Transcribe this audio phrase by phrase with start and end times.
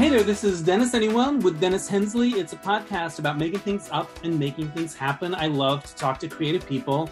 [0.00, 2.30] Hey there, this is Dennis Anyone with Dennis Hensley.
[2.30, 5.34] It's a podcast about making things up and making things happen.
[5.34, 7.10] I love to talk to creative people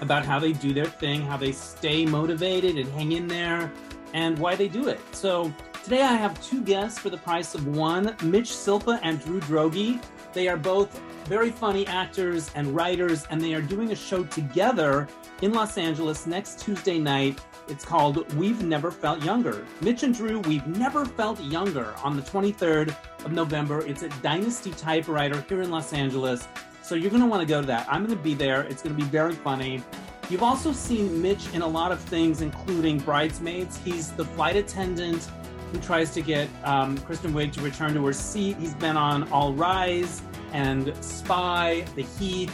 [0.00, 3.70] about how they do their thing, how they stay motivated and hang in there,
[4.14, 5.00] and why they do it.
[5.14, 5.52] So
[5.84, 10.02] today I have two guests for the price of one Mitch Silpa and Drew Droege.
[10.32, 15.08] They are both very funny actors and writers, and they are doing a show together
[15.42, 17.38] in Los Angeles next Tuesday night.
[17.70, 19.64] It's called We've Never Felt Younger.
[19.80, 23.86] Mitch and Drew, We've Never Felt Younger on the 23rd of November.
[23.86, 26.48] It's at Dynasty Typewriter here in Los Angeles.
[26.82, 27.86] So you're going to want to go to that.
[27.88, 28.62] I'm going to be there.
[28.62, 29.84] It's going to be very funny.
[30.28, 33.78] You've also seen Mitch in a lot of things, including Bridesmaids.
[33.84, 35.30] He's the flight attendant
[35.70, 38.56] who tries to get um, Kristen Wiig to return to her seat.
[38.56, 42.50] He's been on All Rise and Spy, The Heat.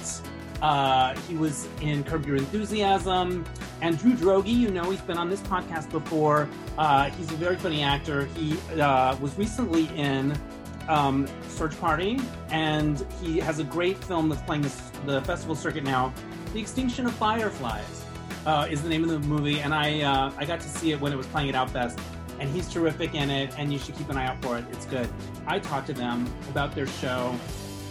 [0.63, 3.45] Uh, he was in Curb Your Enthusiasm.
[3.83, 6.49] And Drew Droege, you know, he's been on this podcast before.
[6.79, 8.25] Uh, he's a very funny actor.
[8.27, 10.39] He uh, was recently in
[10.89, 12.19] um, Search Party,
[12.51, 16.13] and he has a great film that's playing this, the festival circuit now.
[16.53, 18.05] The Extinction of Fireflies
[18.47, 21.01] uh, is the name of the movie, and I uh, I got to see it
[21.01, 21.99] when it was playing at Outfest,
[22.39, 24.65] and he's terrific in it, and you should keep an eye out for it.
[24.71, 25.09] It's good.
[25.47, 27.35] I talked to them about their show,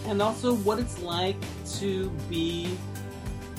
[0.06, 1.36] and also what it's like
[1.78, 2.76] to be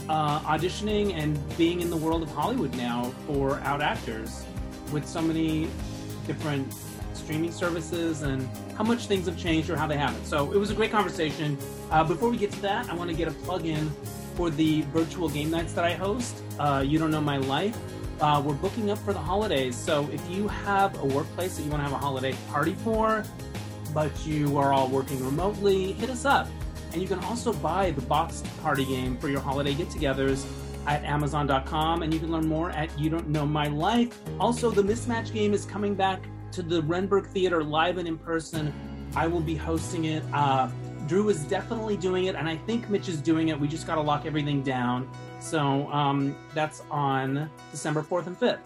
[0.09, 4.45] uh, auditioning and being in the world of Hollywood now for out actors
[4.91, 5.69] with so many
[6.25, 6.73] different
[7.13, 10.25] streaming services and how much things have changed or how they haven't.
[10.25, 11.57] So it was a great conversation.
[11.91, 13.89] Uh, before we get to that, I want to get a plug in
[14.35, 16.41] for the virtual game nights that I host.
[16.57, 17.77] Uh, you don't know my life.
[18.21, 19.75] Uh, we're booking up for the holidays.
[19.75, 23.23] So if you have a workplace that you want to have a holiday party for,
[23.87, 26.47] but you are all working remotely, hit us up.
[26.93, 30.45] And you can also buy the boxed party game for your holiday get togethers
[30.85, 32.01] at Amazon.com.
[32.01, 34.19] And you can learn more at You Don't Know My Life.
[34.39, 38.73] Also, the mismatch game is coming back to the Renberg Theater live and in person.
[39.15, 40.23] I will be hosting it.
[40.33, 40.69] Uh,
[41.07, 43.59] Drew is definitely doing it, and I think Mitch is doing it.
[43.59, 45.09] We just got to lock everything down.
[45.39, 48.59] So um, that's on December 4th and 5th.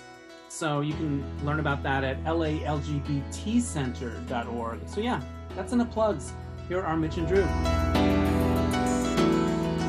[0.53, 4.79] So you can learn about that at lalgbtcenter.org.
[4.85, 5.21] So yeah,
[5.55, 6.33] that's in the plugs.
[6.67, 7.45] Here are Mitch and Drew.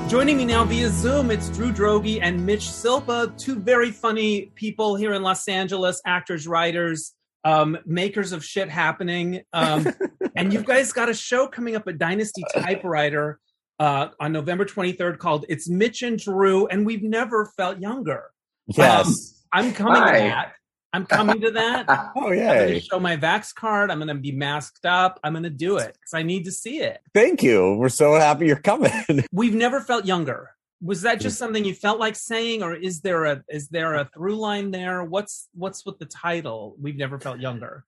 [0.08, 4.94] Joining me now via Zoom, it's Drew Droege and Mitch Silpa, two very funny people
[4.94, 7.12] here in Los Angeles, actors, writers,
[7.44, 9.42] um, makers of shit happening.
[9.52, 9.88] Um,
[10.36, 13.40] and you guys got a show coming up at Dynasty Typewriter
[13.80, 18.30] uh, on November 23rd called It's Mitch and Drew, and we've never felt younger.
[18.68, 19.06] Yes.
[19.06, 19.14] Um,
[19.52, 20.12] I'm coming Hi.
[20.12, 20.52] to that.
[20.94, 21.86] I'm coming to that.
[22.16, 22.52] Oh, yeah.
[22.52, 23.90] I'm going to show my Vax card.
[23.90, 25.18] I'm going to be masked up.
[25.24, 27.00] I'm going to do it because I need to see it.
[27.14, 27.74] Thank you.
[27.76, 28.92] We're so happy you're coming.
[29.32, 30.50] We've never felt younger.
[30.82, 31.38] Was that just mm.
[31.38, 35.04] something you felt like saying, or is there a is there a through line there?
[35.04, 36.74] What's what's with the title?
[36.80, 37.84] We've never felt younger.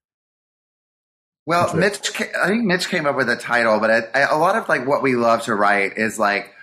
[1.47, 4.69] Well, Mitch, I think Mitch came up with a title, but it, a lot of
[4.69, 6.54] like what we love to write is like,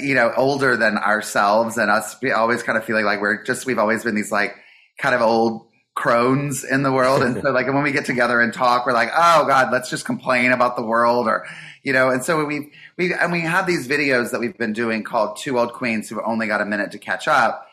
[0.00, 3.66] you know, older than ourselves and us be always kind of feeling like we're just,
[3.66, 4.54] we've always been these like
[4.98, 7.22] kind of old crones in the world.
[7.22, 10.04] And so like when we get together and talk, we're like, oh God, let's just
[10.04, 11.46] complain about the world or,
[11.82, 15.02] you know, and so we, we, and we have these videos that we've been doing
[15.02, 17.68] called Two Old Queens Who Only Got a Minute to Catch Up.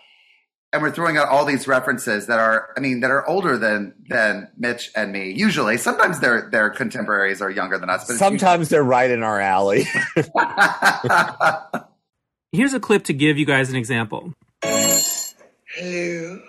[0.73, 3.93] And we're throwing out all these references that are, I mean, that are older than
[4.07, 5.33] than Mitch and me.
[5.33, 8.07] Usually, sometimes their their contemporaries are younger than us.
[8.07, 9.83] But Sometimes they're right in our alley.
[12.53, 14.33] Here's a clip to give you guys an example.
[14.61, 16.39] Hello.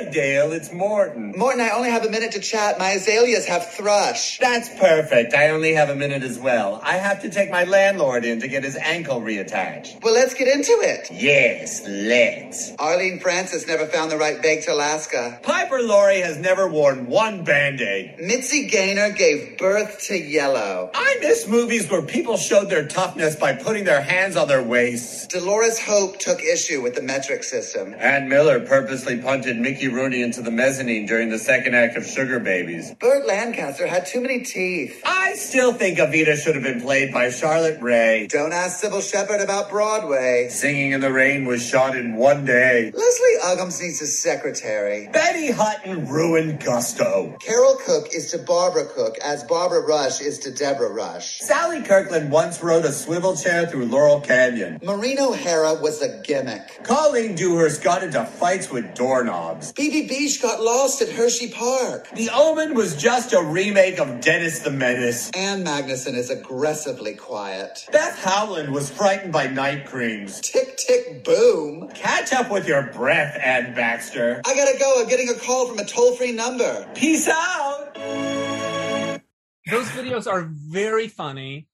[0.00, 0.52] Hi, Dale.
[0.52, 1.34] It's Morton.
[1.36, 2.78] Morton, I only have a minute to chat.
[2.78, 4.38] My azaleas have thrush.
[4.38, 5.34] That's perfect.
[5.34, 6.80] I only have a minute as well.
[6.82, 10.02] I have to take my landlord in to get his ankle reattached.
[10.02, 11.10] Well, let's get into it.
[11.12, 12.74] Yes, let's.
[12.78, 15.38] Arlene Francis never found the right baked Alaska.
[15.42, 18.20] Piper Laurie has never worn one band-aid.
[18.20, 20.90] Mitzi Gaynor gave birth to yellow.
[20.94, 25.26] I miss movies where people showed their toughness by putting their hands on their waists.
[25.26, 27.94] Dolores Hope took issue with the metric system.
[27.98, 32.40] Ann Miller purposely punted Mickey Rooney into the mezzanine during the second act of Sugar
[32.40, 32.94] Babies.
[32.94, 35.00] Burt Lancaster had too many teeth.
[35.04, 38.26] I still think Evita should have been played by Charlotte Rae.
[38.28, 40.48] Don't ask Cybill Shepherd about Broadway.
[40.50, 42.90] Singing in the Rain was shot in one day.
[42.94, 45.08] Leslie Uggams needs a secretary.
[45.12, 47.36] Betty Hutton ruined Gusto.
[47.40, 51.38] Carole Cook is to Barbara Cook as Barbara Rush is to Deborah Rush.
[51.40, 54.80] Sally Kirkland once rode a swivel chair through Laurel Canyon.
[54.84, 56.82] Maureen O'Hara was a gimmick.
[56.84, 59.72] Colleen Dewhurst got into fights with doorknobs.
[59.80, 62.10] BB Beach got lost at Hershey Park.
[62.10, 65.30] The Omen was just a remake of Dennis the Menace.
[65.30, 67.86] Ann Magnuson is aggressively quiet.
[67.90, 70.38] Beth Howland was frightened by night creams.
[70.42, 71.88] Tick, tick, boom.
[71.94, 74.42] Catch up with your breath, Anne Baxter.
[74.46, 75.00] I gotta go.
[75.00, 76.86] I'm getting a call from a toll free number.
[76.94, 77.94] Peace out.
[77.94, 81.68] Those videos are very funny.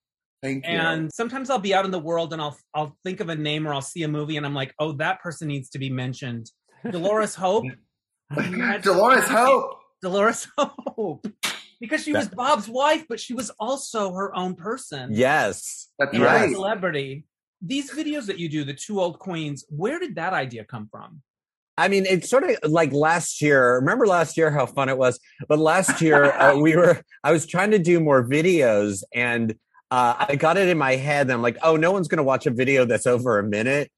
[0.45, 0.71] Thank you.
[0.71, 3.67] And sometimes I'll be out in the world and I'll I'll think of a name
[3.67, 6.53] or I'll see a movie and I'm like, oh, that person needs to be mentioned.
[6.89, 7.65] Dolores Hope.
[8.35, 9.81] You Dolores Hope.
[10.03, 11.27] Dolores Hope.
[11.81, 15.11] Because she was Bob's wife, but she was also her own person.
[15.13, 15.89] Yes.
[15.99, 16.51] That's She a right.
[16.51, 17.27] celebrity.
[17.61, 21.23] These videos that you do, the two old queens, where did that idea come from?
[21.79, 23.75] I mean, it's sort of like last year.
[23.77, 25.21] Remember last year how fun it was?
[25.49, 27.03] But last year uh, we were.
[27.23, 29.55] I was trying to do more videos, and
[29.91, 31.27] uh, I got it in my head.
[31.27, 33.91] And I'm like, oh, no one's going to watch a video that's over a minute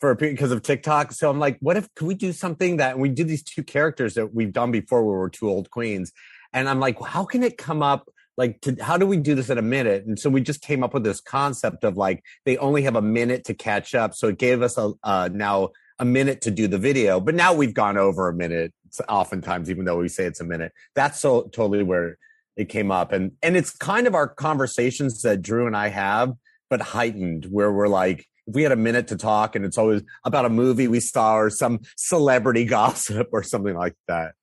[0.00, 1.12] for because of TikTok.
[1.12, 4.14] So I'm like, what if can we do something that we do these two characters
[4.14, 6.12] that we've done before, where we're two old queens,
[6.52, 8.08] and I'm like, how can it come up?
[8.36, 10.04] Like, to, how do we do this in a minute?
[10.04, 13.02] And so we just came up with this concept of like they only have a
[13.02, 14.14] minute to catch up.
[14.14, 17.54] So it gave us a uh, now a minute to do the video, but now
[17.54, 18.72] we've gone over a minute
[19.08, 20.72] oftentimes, even though we say it's a minute.
[20.94, 22.18] That's so totally where
[22.56, 23.12] it came up.
[23.12, 26.32] And and it's kind of our conversations that Drew and I have,
[26.70, 30.44] but heightened, where we're like, we had a minute to talk and it's always about
[30.44, 34.34] a movie we saw or some celebrity gossip or something like that.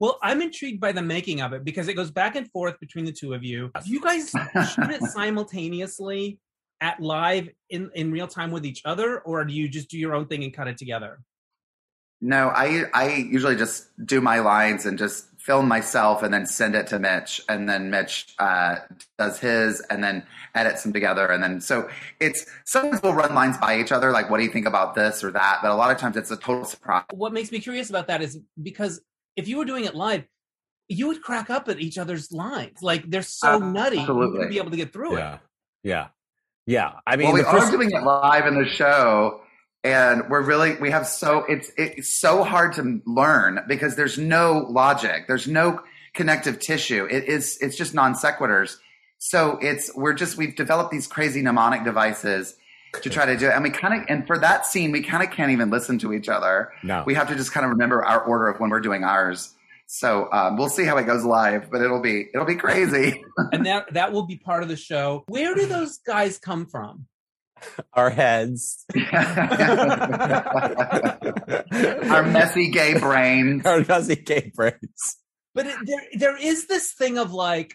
[0.00, 3.04] Well, I'm intrigued by the making of it because it goes back and forth between
[3.04, 3.70] the two of you.
[3.84, 4.30] Do you guys
[4.74, 6.40] shoot it simultaneously
[6.80, 10.14] at live in, in real time with each other, or do you just do your
[10.14, 11.20] own thing and cut it together?
[12.24, 16.76] No, I I usually just do my lines and just film myself and then send
[16.76, 18.76] it to Mitch, and then Mitch uh,
[19.18, 20.24] does his, and then
[20.54, 21.88] edits them together, and then so
[22.20, 25.24] it's sometimes we'll run lines by each other, like what do you think about this
[25.24, 27.02] or that, but a lot of times it's a total surprise.
[27.12, 29.00] What makes me curious about that is because
[29.34, 30.24] if you were doing it live,
[30.88, 32.82] you would crack up at each other's lines.
[32.82, 34.30] Like they're so nutty, you Absolutely.
[34.30, 35.18] wouldn't be able to get through it.
[35.20, 35.38] Yeah.
[35.82, 36.06] Yeah.
[36.66, 36.92] Yeah.
[37.04, 39.40] I mean, well, we the first- are doing it live in the show,
[39.84, 44.66] and we're really we have so it's it's so hard to learn because there's no
[44.68, 45.80] logic, there's no
[46.14, 47.06] connective tissue.
[47.10, 48.76] It is it's just non sequiturs.
[49.18, 52.56] So it's we're just we've developed these crazy mnemonic devices
[53.00, 55.22] to try to do it, and we kind of and for that scene we kind
[55.22, 56.72] of can't even listen to each other.
[56.82, 57.02] no.
[57.06, 59.54] We have to just kind of remember our order of when we're doing ours.
[59.86, 63.24] So um, we'll see how it goes live, but it'll be it'll be crazy.
[63.52, 65.24] And that that will be part of the show.
[65.26, 67.06] Where do those guys come from?
[67.94, 68.84] our heads.
[72.10, 73.64] our messy gay brains.
[73.66, 75.16] our messy gay brains.
[75.54, 77.74] But it, there there is this thing of like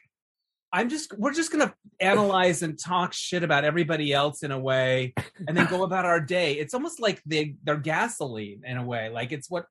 [0.73, 5.13] I'm just we're just gonna analyze and talk shit about everybody else in a way,
[5.47, 6.53] and then go about our day.
[6.53, 9.09] It's almost like they they're gasoline in a way.
[9.09, 9.65] Like it's what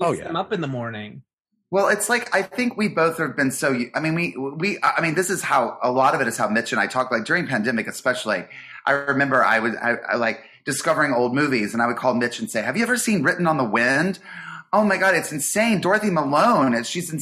[0.00, 0.24] Oh, wakes yeah.
[0.26, 1.22] them up in the morning.
[1.70, 3.78] Well, it's like I think we both have been so.
[3.94, 4.78] I mean, we we.
[4.82, 7.12] I mean, this is how a lot of it is how Mitch and I talk.
[7.12, 8.44] Like during pandemic, especially,
[8.86, 12.40] I remember I was I, I like discovering old movies, and I would call Mitch
[12.40, 14.18] and say, "Have you ever seen Written on the Wind?"
[14.72, 15.80] Oh my god, it's insane!
[15.80, 17.20] Dorothy Malone, and she's in,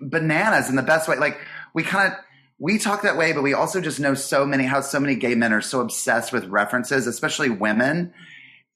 [0.00, 1.16] bananas in the best way.
[1.16, 1.38] Like
[1.74, 2.18] we kind of
[2.58, 5.34] we talk that way, but we also just know so many how so many gay
[5.34, 8.12] men are so obsessed with references, especially women,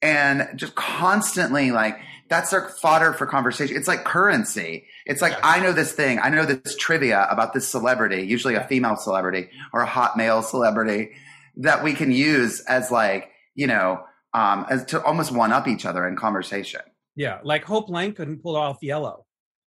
[0.01, 1.99] and just constantly like
[2.29, 3.75] that's their fodder for conversation.
[3.75, 4.85] It's like currency.
[5.05, 8.63] It's like I know this thing, I know this trivia about this celebrity, usually a
[8.63, 11.11] female celebrity or a hot male celebrity,
[11.57, 14.03] that we can use as like you know
[14.33, 16.81] um, as to almost one up each other in conversation.
[17.15, 19.25] Yeah, like Hope Lange couldn't pull off yellow.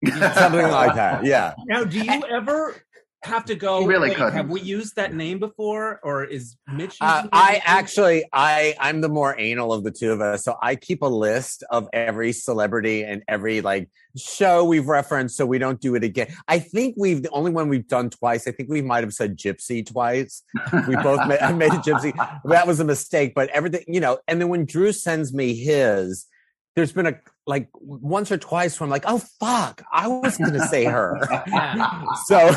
[0.07, 1.23] Something like that.
[1.25, 1.53] Yeah.
[1.65, 2.75] Now, do you ever
[3.23, 3.81] have to go?
[3.81, 4.33] He really "Wait, couldn't.
[4.33, 6.97] Have we used that name before, or is Mitch?
[6.99, 10.43] Uh, I actually, I, I'm the more anal of the two of us.
[10.43, 15.45] So I keep a list of every celebrity and every like show we've referenced so
[15.45, 16.33] we don't do it again.
[16.47, 19.37] I think we've, the only one we've done twice, I think we might have said
[19.37, 20.43] gypsy twice.
[20.87, 22.13] We both made, I made a gypsy.
[22.45, 26.25] That was a mistake, but everything, you know, and then when Drew sends me his,
[26.75, 30.53] there's been a, like once or twice where I'm like, oh fuck, I was going
[30.53, 31.17] to say her.
[32.25, 32.53] So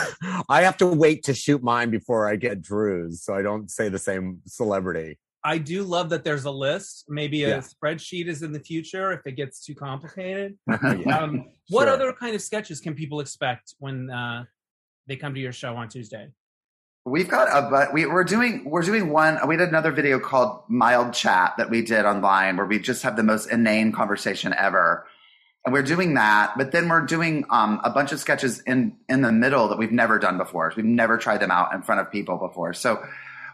[0.48, 3.88] I have to wait to shoot mine before I get Drew's, so I don't say
[3.88, 5.18] the same celebrity.
[5.46, 7.04] I do love that there's a list.
[7.08, 7.58] Maybe a Yeah.
[7.62, 10.56] spreadsheet is in the future if it gets too complicated.
[10.68, 11.18] Yeah.
[11.18, 11.94] Um, what Sure.
[11.94, 14.44] other kind of sketches can people expect when uh,
[15.06, 16.28] they come to your show on Tuesday?
[17.06, 19.38] We've got a but we, we're doing we're doing one.
[19.46, 23.16] We did another video called Mild Chat that we did online where we just have
[23.16, 25.06] the most inane conversation ever,
[25.66, 26.54] and we're doing that.
[26.56, 29.92] But then we're doing um, a bunch of sketches in in the middle that we've
[29.92, 30.72] never done before.
[30.74, 33.04] We've never tried them out in front of people before, so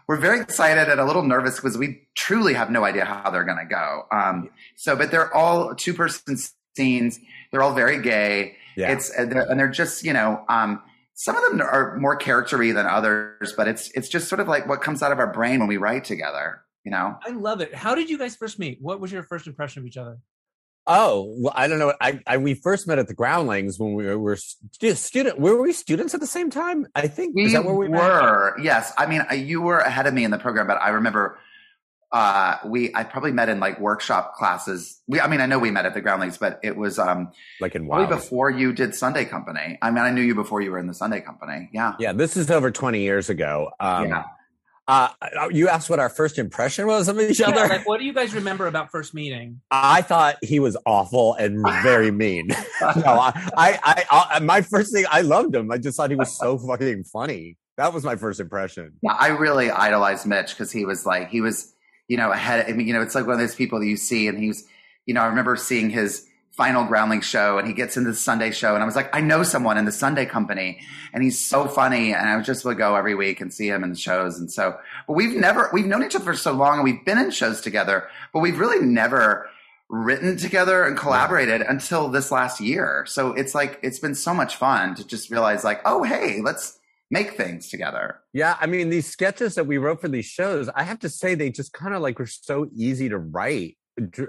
[0.07, 3.43] we're very excited and a little nervous because we truly have no idea how they're
[3.43, 4.03] going to go.
[4.13, 6.37] Um, so, but they're all two person
[6.77, 7.19] scenes.
[7.51, 8.55] They're all very gay.
[8.77, 8.93] Yeah.
[8.93, 10.81] It's and they're, and they're just you know um,
[11.23, 14.67] some of them are more charactery than others, but it's it's just sort of like
[14.67, 16.63] what comes out of our brain when we write together.
[16.83, 17.75] You know, I love it.
[17.75, 18.79] How did you guys first meet?
[18.81, 20.17] What was your first impression of each other?
[20.87, 21.93] Oh, well, I don't know.
[22.01, 25.39] I, I we first met at the Groundlings when we were, were stu- student.
[25.39, 26.87] Were we students at the same time?
[26.95, 27.99] I think We is that where we met?
[28.01, 28.57] were.
[28.59, 31.37] Yes, I mean uh, you were ahead of me in the program, but I remember
[32.11, 35.01] uh, we I probably met in like workshop classes.
[35.07, 37.75] We, I mean, I know we met at the Groundlings, but it was um, Like
[37.75, 39.77] in probably before you did Sunday Company.
[39.81, 41.69] I mean, I knew you before you were in the Sunday Company.
[41.73, 41.93] Yeah.
[41.99, 43.71] Yeah, this is over twenty years ago.
[43.79, 44.23] Um, Yeah.
[44.87, 45.09] uh,
[45.51, 47.67] you asked what our first impression was of each Yeah, other.
[47.69, 49.61] like, what do you guys remember about first meeting?
[49.71, 52.47] I thought he was awful and very mean.
[52.81, 53.79] no, I, I,
[54.11, 55.71] I, I, my first thing, I loved him.
[55.71, 57.57] I just thought he was so fucking funny.
[57.77, 58.93] That was my first impression.
[59.01, 61.73] Yeah, I really idolized Mitch because he was like he was,
[62.11, 62.65] you know, ahead.
[62.67, 64.49] I mean, you know, it's like one of those people that you see, and he
[64.49, 64.65] was,
[65.05, 68.51] you know, I remember seeing his final Groundling show, and he gets into the Sunday
[68.51, 70.81] show, and I was like, I know someone in the Sunday company,
[71.13, 73.91] and he's so funny, and I just would go every week and see him in
[73.91, 74.77] the shows, and so,
[75.07, 77.61] but we've never we've known each other for so long, and we've been in shows
[77.61, 79.49] together, but we've really never
[79.87, 83.05] written together and collaborated until this last year.
[83.07, 86.77] So it's like it's been so much fun to just realize, like, oh, hey, let's
[87.11, 88.21] make things together.
[88.33, 91.35] Yeah, I mean, these sketches that we wrote for these shows, I have to say,
[91.35, 93.77] they just kind of like were so easy to write.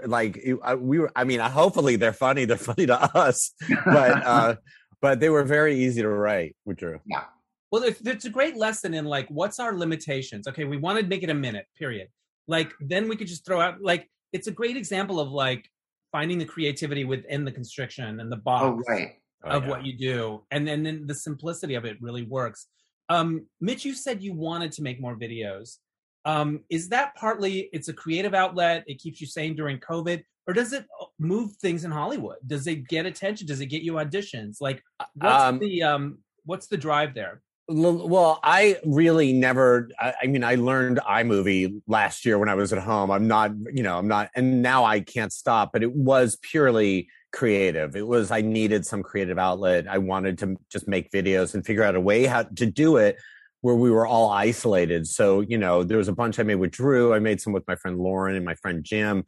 [0.04, 0.42] Like
[0.78, 2.44] we were, I mean, hopefully they're funny.
[2.44, 3.52] They're funny to us,
[3.84, 4.56] but uh,
[5.00, 6.56] but they were very easy to write.
[6.66, 7.24] With Drew, Yeah.
[7.70, 10.46] Well, it's, it's a great lesson in like, what's our limitations?
[10.46, 12.08] Okay, we want to make it a minute, period.
[12.46, 15.68] Like, then we could just throw out, like, it's a great example of like
[16.10, 19.14] finding the creativity within the constriction and the box Oh, right.
[19.44, 19.70] Of Oh, yeah.
[19.70, 20.44] what you do.
[20.50, 22.66] And then, then the simplicity of it really works.
[23.08, 25.78] Um, Mitch, you said you wanted to make more videos.
[26.24, 28.84] Um, is that partly it's a creative outlet?
[28.86, 32.36] It keeps you sane during COVID, or does it uh, move things in Hollywood?
[32.46, 33.46] Does it get attention?
[33.46, 34.58] Does it get you auditions?
[34.60, 34.82] Like,
[35.14, 37.42] what's Um, the um, what's the drive there?
[37.74, 39.88] Well, I really never.
[39.98, 43.10] I, mean, I learned iMovie last year when I was at home.
[43.10, 45.70] I'm not, you know, I'm not, and now I can't stop.
[45.72, 47.96] But it was purely creative.
[47.96, 49.88] It was I needed some creative outlet.
[49.88, 53.16] I wanted to just make videos and figure out a way how to do it
[53.62, 55.06] where we were all isolated.
[55.06, 57.14] So you know, there was a bunch I made with Drew.
[57.14, 59.24] I made some with my friend Lauren and my friend Jim,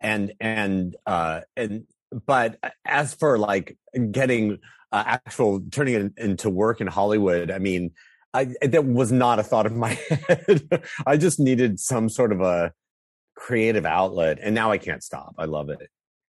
[0.00, 1.84] and and uh and
[2.26, 3.76] but as for like
[4.12, 4.58] getting
[4.92, 7.92] uh, actual turning it into work in Hollywood, I mean,
[8.34, 9.90] I that was not a thought of my
[10.28, 10.84] head.
[11.06, 12.72] I just needed some sort of a
[13.36, 15.34] creative outlet, and now I can't stop.
[15.38, 15.88] I love it.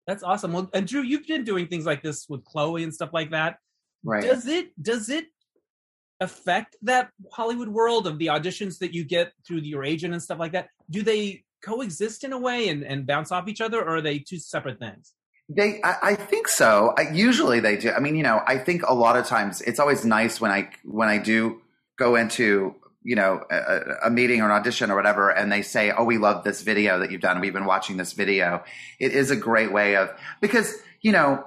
[0.07, 0.53] That's awesome.
[0.53, 3.57] Well, and Drew, you've been doing things like this with Chloe and stuff like that.
[4.03, 4.23] Right.
[4.23, 5.25] Does it does it
[6.19, 10.39] affect that Hollywood world of the auditions that you get through your agent and stuff
[10.39, 10.69] like that?
[10.89, 14.19] Do they coexist in a way and, and bounce off each other, or are they
[14.19, 15.13] two separate things?
[15.55, 16.93] They, I, I think so.
[16.97, 17.91] I, usually they do.
[17.91, 20.69] I mean, you know, I think a lot of times it's always nice when I
[20.83, 21.61] when I do
[21.97, 25.91] go into you know a, a meeting or an audition or whatever, and they say,
[25.91, 27.39] "Oh, we love this video that you've done.
[27.41, 28.63] We've been watching this video."
[28.99, 31.43] It is a great way of because you know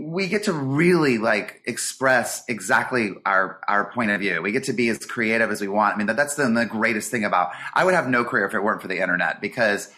[0.00, 4.42] we get to really like express exactly our our point of view.
[4.42, 5.94] We get to be as creative as we want.
[5.94, 7.50] I mean, that, that's the, the greatest thing about.
[7.74, 9.92] I would have no career if it weren't for the internet because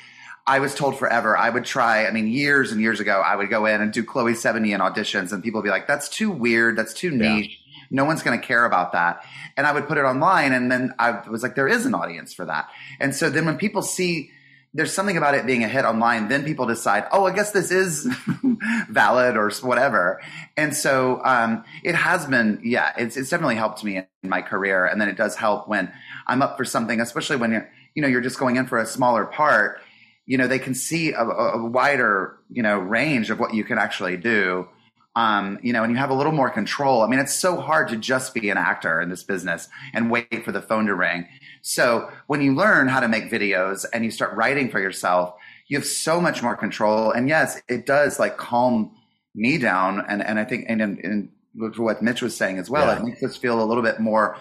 [0.49, 2.07] I was told forever I would try.
[2.07, 5.33] I mean, years and years ago, I would go in and do Chloe Sevigny auditions,
[5.33, 6.75] and people would be like, "That's too weird.
[6.77, 7.37] That's too Yeah.
[7.37, 7.61] niche.
[7.91, 9.23] No one's going to care about that."
[9.59, 12.33] And I would put it online, and then I was like, "There is an audience
[12.33, 14.31] for that." And so then when people see
[14.75, 17.71] there's something about it being a hit online, then people decide, "Oh, I guess this
[17.71, 18.07] is
[18.89, 20.21] valid or whatever."
[20.57, 24.87] And so um, it has been, yeah, it's it's definitely helped me in my career,
[24.87, 25.93] and then it does help when
[26.27, 28.87] I'm up for something, especially when you're you know you're just going in for a
[28.87, 29.81] smaller part
[30.29, 33.79] you know they can see a, a wider you know range of what you can
[33.79, 34.69] actually do
[35.17, 37.03] um, you know and you have a little more control.
[37.03, 40.45] I mean it's so hard to just be an actor in this business and wait
[40.45, 41.27] for the phone to ring.
[41.63, 45.35] So when you learn how to make videos and you start writing for yourself
[45.67, 47.11] you have so much more control.
[47.11, 48.93] And yes it does like calm
[49.35, 50.05] me down.
[50.09, 51.29] And, and i think and, and, and
[51.77, 52.99] what mitch was saying as well Yeah.
[52.99, 54.37] it makes us feel a little bit more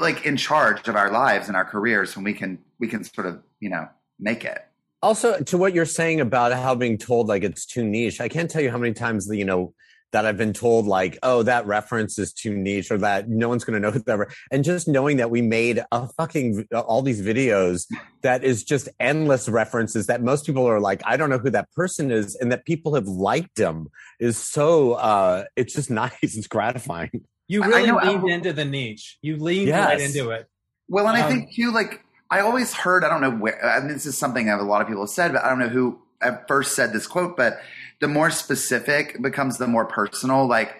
[0.00, 3.28] like in charge of our lives and our careers when we can we can sort
[3.28, 3.88] of you know
[4.18, 4.65] make it
[5.06, 8.50] Also, to what you're saying about how being told like it's too niche, I can't
[8.50, 9.72] tell you how many times you know
[10.10, 13.62] that I've been told like, oh, that reference is too niche, or that no one's
[13.62, 14.32] going to know whatever.
[14.50, 17.86] And just knowing that we made a fucking all these videos
[18.22, 21.70] that is just endless references that most people are like, I don't know who that
[21.70, 23.86] person is, and that people have liked them
[24.18, 24.94] is so.
[24.94, 26.18] uh It's just nice.
[26.20, 27.12] It's gratifying.
[27.46, 29.18] You I- I really leaned into the niche.
[29.22, 30.48] You leaned right into it.
[30.88, 34.06] Well, and I Um, think too, like I always heard, I don't know where, this
[34.06, 36.48] is something that a lot of people have said, but I don't know who at
[36.48, 37.60] first said this quote, but
[38.00, 40.74] the more specific becomes the more personal, like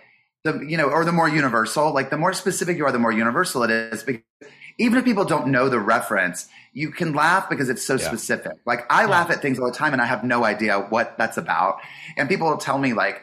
[0.44, 3.12] the, you know, or the more universal, like the more specific you are, the more
[3.12, 4.02] universal it is.
[4.02, 4.22] Because
[4.78, 8.08] even if people don't know the reference, you can laugh because it's so Yeah.
[8.08, 8.52] specific.
[8.66, 9.08] Like I Yeah.
[9.08, 11.78] laugh at things all the time and I have no idea what that's about.
[12.16, 13.22] And people will tell me like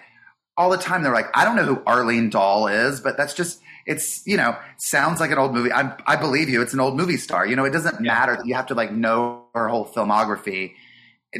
[0.55, 3.59] all the time, they're like, I don't know who Arlene Dahl is, but that's just,
[3.85, 5.71] it's, you know, sounds like an old movie.
[5.71, 6.61] I, I believe you.
[6.61, 7.45] It's an old movie star.
[7.45, 8.13] You know, it doesn't Yeah.
[8.13, 10.73] matter that you have to like know her whole filmography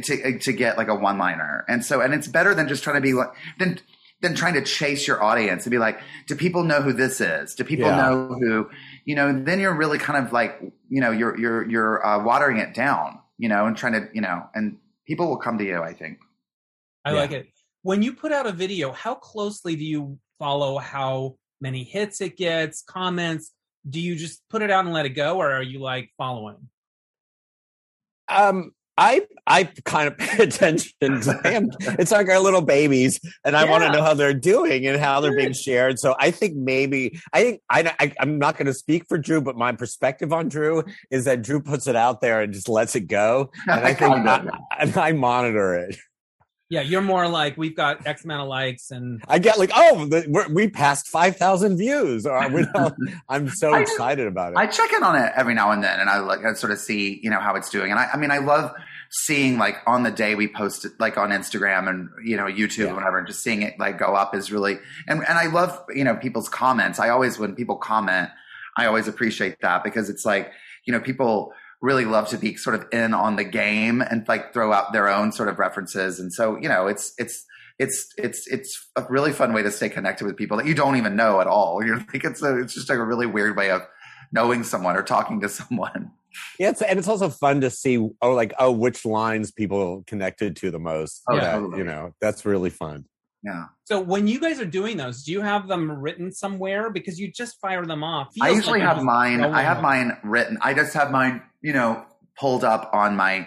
[0.02, 1.64] to, to get like a one liner.
[1.68, 3.78] And so, and it's better than just trying to be like, than,
[4.20, 7.54] than trying to chase your audience and be like, do people know who this is?
[7.54, 7.96] Do people Yeah.
[7.96, 8.70] know who,
[9.04, 12.56] you know, then you're really kind of like, you know, you're, you're, you're uh, watering
[12.58, 15.82] it down, you know, and trying to, you know, and people will come to you,
[15.82, 16.18] I think.
[17.04, 17.20] I Yeah.
[17.20, 17.48] like it.
[17.82, 22.36] When you put out a video, how closely do you follow how many hits it
[22.36, 23.50] gets, comments?
[23.88, 26.68] Do you just put it out and let it go, or are you like following?
[28.28, 31.70] Um, I I kind of pay attention to them.
[31.80, 35.20] It's like our little babies, and I want to know how they're doing and how
[35.20, 35.98] they're being shared.
[35.98, 39.40] So I think maybe I think I, I I'm not going to speak for Drew,
[39.40, 42.94] but my perspective on Drew is that Drew puts it out there and just lets
[42.94, 44.46] it go, and I think I,
[44.78, 45.96] and I monitor it.
[46.74, 50.06] Yeah, you're more like we've got X amount of likes, and I get like, oh,
[50.06, 52.26] the, we're, we passed five thousand views.
[52.26, 52.66] Or we
[53.28, 54.58] I'm so I excited about it.
[54.58, 56.78] I check in on it every now and then, and I like I sort of
[56.78, 57.90] see you know how it's doing.
[57.92, 58.72] And I, I mean, I love
[59.10, 62.78] seeing like on the day we post it, like on Instagram and you know YouTube
[62.78, 62.86] Yeah.
[62.86, 64.78] and whatever, and just seeing it like go up is really.
[65.06, 66.98] And and I love you know people's comments.
[66.98, 68.30] I always when people comment,
[68.76, 70.50] I always appreciate that because it's like
[70.86, 71.52] you know people
[71.82, 75.08] really love to be sort of in on the game and like throw out their
[75.08, 76.18] own sort of references.
[76.18, 77.44] And so you know it's it's
[77.78, 80.96] it's it's it's a really fun way to stay connected with people that you don't
[80.96, 81.84] even know at all.
[81.84, 83.82] You're like it's a, it's just like a really weird way of
[84.32, 86.10] knowing someone or talking to someone.
[86.58, 90.56] Yeah, it's, and it's also fun to see, oh, like, oh, which lines people connected
[90.56, 91.22] to the most.
[91.28, 91.78] Oh, totally.
[91.78, 93.04] You know, that's really fun.
[93.44, 93.66] Yeah.
[93.84, 97.30] so when you guys are doing those, do you have them written somewhere because you
[97.30, 98.32] just fire them off?
[98.40, 99.44] I usually like have mine.
[99.44, 100.56] I have mine written.
[100.62, 102.04] I just have mine, you know,
[102.38, 103.46] pulled up on my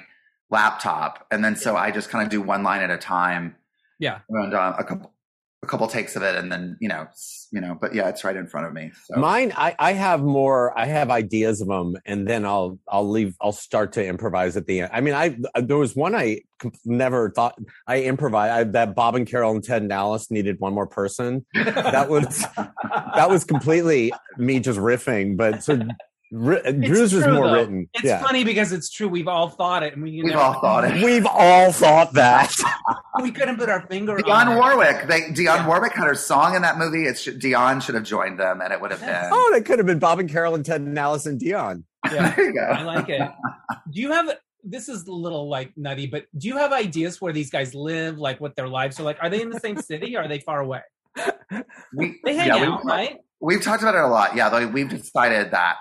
[0.51, 3.55] laptop, and then so I just kind of do one line at a time.
[3.99, 4.19] Yeah.
[4.29, 5.11] and uh, a couple,
[5.67, 7.07] a couple takes of it, and then you know,
[7.51, 7.77] you know.
[7.79, 8.91] But yeah, it's right in front of me.
[9.05, 9.19] So.
[9.19, 10.77] Mine, I, I have more.
[10.77, 13.35] I have ideas of them, and then I'll I'll leave.
[13.41, 14.91] I'll start to improvise at the end.
[14.93, 16.41] I mean, I uh, there was one I
[16.85, 18.51] never thought I improvised.
[18.51, 21.45] I, that Bob and Carol and Ted and Alice needed one more person.
[21.53, 25.35] That was that was completely me just riffing.
[25.35, 25.79] But so
[26.31, 27.53] ri- uh, Drew's was more though.
[27.53, 27.89] written.
[27.93, 29.07] It's yeah, funny because it's true.
[29.07, 31.03] We've all thought it, and we We've never- all thought it.
[31.03, 32.53] we've all thought that.
[33.19, 34.55] We couldn't put our finger Dionne on it.
[34.57, 35.07] Warwick.
[35.07, 35.67] They, Dionne Yeah.
[35.67, 37.05] Warwick had her song in that movie.
[37.05, 39.29] It's Dionne should have joined them, and it would have been.
[39.31, 41.83] oh, that could have been Bob and Carol and Ted and Alice and Dionne.
[42.13, 42.29] Yeah.
[42.35, 42.61] there you go.
[42.61, 43.21] I like it.
[43.91, 44.29] Do you have
[44.63, 48.19] this is a little like nutty, but do you have ideas where these guys live,
[48.19, 49.17] like what their lives are like?
[49.21, 50.15] Are they in the same city?
[50.15, 50.81] Or are they far away?
[51.95, 53.17] We, They hang yeah, out, we- right?
[53.39, 54.35] We've talked about it a lot.
[54.35, 55.77] Yeah, though we've decided that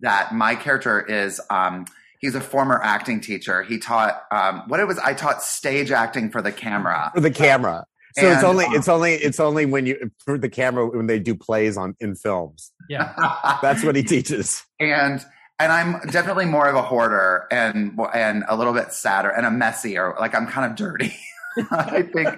[0.00, 1.86] that my character is um
[2.20, 3.62] he's a former acting teacher.
[3.62, 7.10] He taught um what it was I taught stage acting for the camera.
[7.14, 7.86] for the camera.
[8.14, 11.18] So it's only um, it's only it's only when you for the camera when they
[11.18, 12.72] do plays on in films.
[12.88, 13.12] Yeah.
[13.62, 14.64] That's what he teaches.
[14.80, 15.24] and
[15.60, 19.50] and I'm definitely more of a hoarder and and a little bit sadder and a
[19.50, 20.14] messier.
[20.18, 21.14] Like I'm kind of dirty.
[21.70, 22.28] I think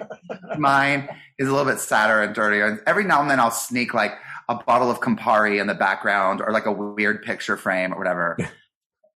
[0.59, 2.67] mine is a little bit sadder and dirtier.
[2.67, 4.13] And every now and then I'll sneak like
[4.61, 8.37] a bottle of Campari in the background or like a weird picture frame or whatever.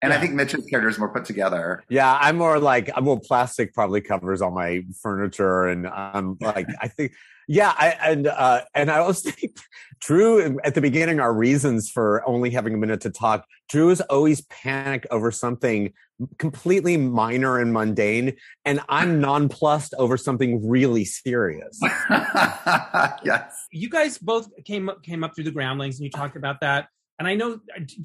[0.03, 1.83] And I think Mitch's character is more put together.
[1.89, 6.69] Yeah, I'm more like I'm more plastic probably covers all my furniture and I'm like
[6.81, 7.13] I think
[7.49, 9.57] yeah, I and uh and I also think
[10.01, 13.47] Drew at the beginning our reasons for only having a minute to talk.
[13.71, 15.93] Drew is always panic over something
[16.39, 21.79] completely minor and mundane and I'm nonplussed over something really serious.
[22.11, 23.67] yes.
[23.71, 26.89] You guys both came up came up through the groundlings and you talked about that.
[27.19, 27.61] And I know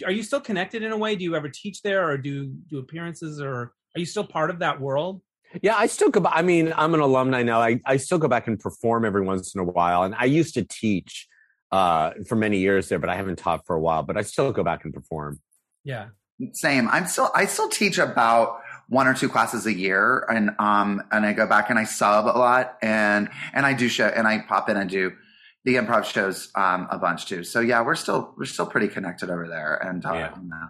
[0.06, 1.16] are you still connected in a way?
[1.16, 4.60] Do you ever teach there or do do appearances or are you still part of
[4.60, 5.22] that world?
[5.62, 6.22] Yeah, I still go.
[6.22, 7.62] ba- I mean, I'm an alumni now.
[7.62, 10.54] I, I still go back and perform every once in a while, and I used
[10.54, 11.28] to teach
[11.72, 14.04] uh, for many years there, but I haven't taught for a while.
[14.04, 15.42] But I still go back and perform.
[15.84, 16.08] Yeah.
[16.54, 16.88] Same.
[16.90, 21.26] I'm still I still teach about one or two classes a year and um and
[21.26, 24.40] I go back and I sub a lot and and I do show and I
[24.40, 25.14] pop in and do
[25.64, 27.44] the improv shows um a bunch too.
[27.44, 30.34] So yeah, we're still we're still pretty connected over there and uh, Yeah.
[30.44, 30.68] no.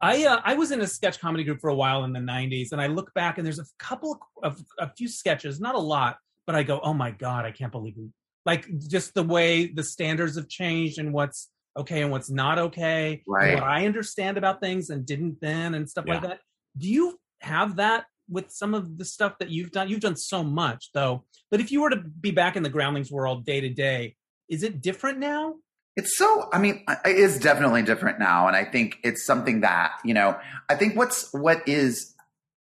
[0.00, 2.72] I uh, I was in a sketch comedy group for a while in the '90s,
[2.72, 6.18] and I look back and there's a couple of a few sketches, not a lot,
[6.46, 8.10] but I go, oh my god, I can't believe we
[8.44, 13.22] like just the way the standards have changed and what's okay and what's not okay,
[13.26, 13.54] Right.
[13.54, 16.40] what I understand about things and didn't then and stuff like that.
[16.76, 19.88] Do you have that with some of the stuff that you've done?
[19.88, 23.10] You've done so much though, but if you were to be back in the Groundlings
[23.10, 24.16] world day to day,
[24.48, 25.54] is it different now?
[25.96, 28.48] It's so, I mean, it is definitely different now.
[28.48, 30.36] And I think it's something that, you know,
[30.68, 32.14] I think what's, what is,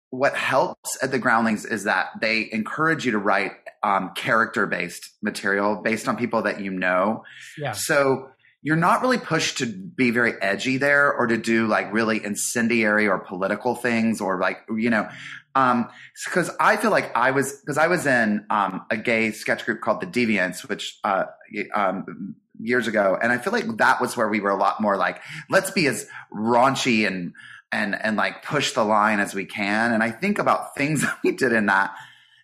[0.09, 3.51] what helps at the groundlings is that they encourage you to write
[3.83, 7.23] um, character based material based on people that you know.
[7.57, 7.71] Yeah.
[7.73, 8.29] So
[8.61, 13.07] you're not really pushed to be very edgy there or to do like really incendiary
[13.07, 15.09] or political things or like, you know,
[15.55, 15.89] um,
[16.29, 19.81] cause I feel like I was, cause I was in, um, a gay sketch group
[19.81, 21.25] called the Deviants, which, uh,
[21.73, 23.17] um, years ago.
[23.21, 25.87] And I feel like that was where we were a lot more like, let's be
[25.87, 27.33] as raunchy and,
[27.71, 29.91] and, and like push the line as we can.
[29.91, 31.95] And I think about things that we did in that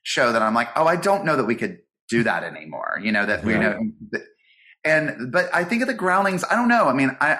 [0.02, 3.00] show that I'm like, oh, I don't know that we could do that anymore.
[3.04, 3.92] You know, that we know.
[4.88, 6.88] And, but I think of the groundlings, I don't know.
[6.88, 7.38] I mean, I,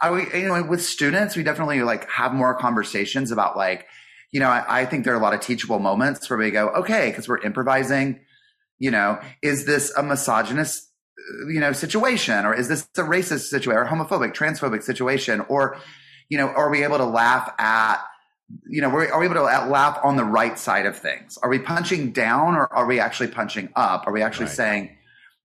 [0.00, 3.86] I, I, you know, with students, we definitely like have more conversations about like,
[4.32, 6.68] you know, I, I think there are a lot of teachable moments where we go,
[6.68, 8.20] okay, because we're improvising,
[8.78, 10.90] you know, is this a misogynist,
[11.48, 15.40] you know, situation or is this a racist situation or homophobic, transphobic situation?
[15.48, 15.78] Or,
[16.28, 18.02] you know, are we able to laugh at,
[18.68, 21.38] you know, are we able to laugh on the right side of things?
[21.42, 24.06] Are we punching down or are we actually punching up?
[24.06, 24.54] Are we actually Right.
[24.54, 24.95] saying,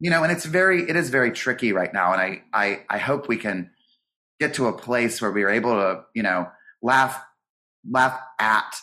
[0.01, 2.11] you know, and it's very, it is very tricky right now.
[2.11, 3.69] And I, I, I hope we can
[4.39, 6.47] get to a place where we are able to, you know,
[6.81, 7.21] laugh,
[7.87, 8.75] laugh at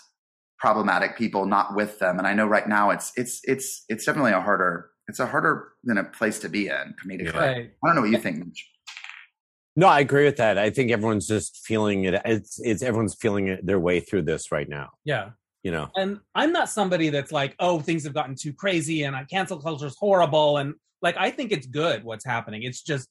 [0.60, 2.18] problematic people, not with them.
[2.18, 5.72] And I know right now it's, it's, it's, it's definitely a harder, it's a harder
[5.82, 7.34] than a place to be in comedically.
[7.34, 7.46] Yeah.
[7.46, 7.70] Right.
[7.84, 8.70] I don't know what you think, Mitch.
[9.74, 10.56] No, I agree with that.
[10.56, 12.20] I think everyone's just feeling it.
[12.24, 14.90] It's it's everyone's feeling it, their way through this right now.
[15.04, 15.30] Yeah.
[15.62, 15.88] You know.
[15.94, 19.58] And I'm not somebody that's like, oh, things have gotten too crazy and I cancel
[19.60, 20.56] culture is horrible.
[20.56, 22.62] And like, I think it's good what's happening.
[22.62, 23.08] It's just,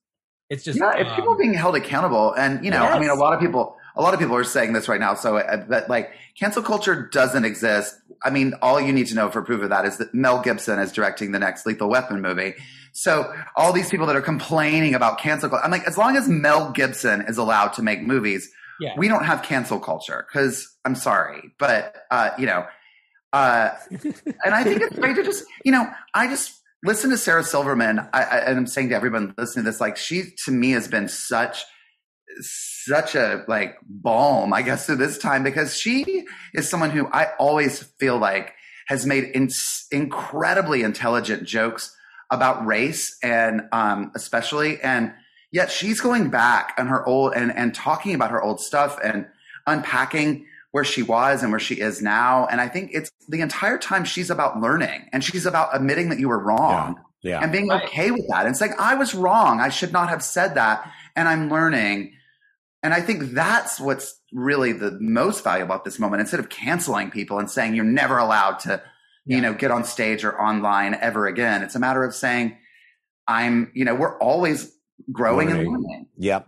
[0.50, 3.16] it's just, yeah, if people um, being held accountable, and you know, I mean, a
[3.16, 5.14] lot of people, a lot of people are saying this right now.
[5.14, 7.96] So, uh, that like cancel culture doesn't exist.
[8.24, 10.80] I mean, all you need to know for proof of that is that Mel Gibson
[10.80, 12.54] is directing the next Lethal Weapon movie.
[12.94, 16.30] So, all these people that are complaining about cancel culture, I'm like, as long as
[16.30, 18.94] Mel Gibson is allowed to make movies, yeah.
[18.98, 20.26] we don't have cancel culture.
[20.32, 22.66] Because I'm sorry, but uh, you know,
[23.34, 23.72] uh,
[24.46, 28.00] and I think it's great to just, you know, I just listen to Sarah Silverman.
[28.14, 30.88] I, I, and I'm saying to everyone listening to this, like, she to me has
[30.88, 31.64] been such,
[32.42, 37.30] such a like balm, I guess, through this time because she is someone who I
[37.40, 38.54] always feel like
[38.88, 39.50] has made in,
[39.92, 41.96] incredibly intelligent jokes
[42.32, 45.14] about race and um, especially and
[45.52, 49.26] yet she's going back on her old and and talking about her old stuff and
[49.66, 53.78] unpacking where she was and where she is now and i think it's the entire
[53.78, 57.40] time she's about learning and she's about admitting that you were wrong Yeah.
[57.42, 57.84] and being Right.
[57.86, 61.28] okay with that and saying i was wrong i should not have said that and
[61.28, 62.14] i'm learning
[62.84, 67.10] and i think that's what's really the most valuable at this moment instead of canceling
[67.12, 68.82] people and saying you're never allowed to
[69.26, 72.56] you know get on stage or online ever again it's a matter of saying
[73.28, 74.72] i'm you know we're always
[75.12, 75.74] growing and Learning.
[75.74, 76.48] learning Yep.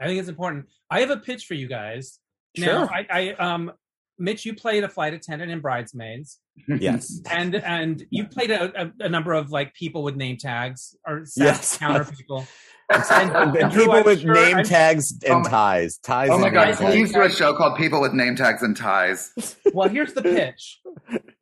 [0.00, 0.66] I think it's important.
[0.90, 2.18] I have a pitch for you guys.
[2.56, 2.66] Sure.
[2.66, 3.72] Now, I, I, um,
[4.18, 6.38] Mitch, you played a flight attendant in Bridesmaids,
[6.68, 7.20] Yes.
[7.30, 11.20] and and you played a, a, a number of like people with name tags or
[11.20, 11.36] Yes.
[11.36, 11.78] yes.
[11.78, 12.46] counter people.
[12.90, 13.02] And
[13.56, 15.98] And people with sure- name I'm- tags and Oh my- ties.
[15.98, 16.28] Ties.
[16.30, 18.76] oh my god name Guys, please do a show called people with name tags and
[18.76, 19.32] ties
[19.72, 20.80] Well, here's the pitch.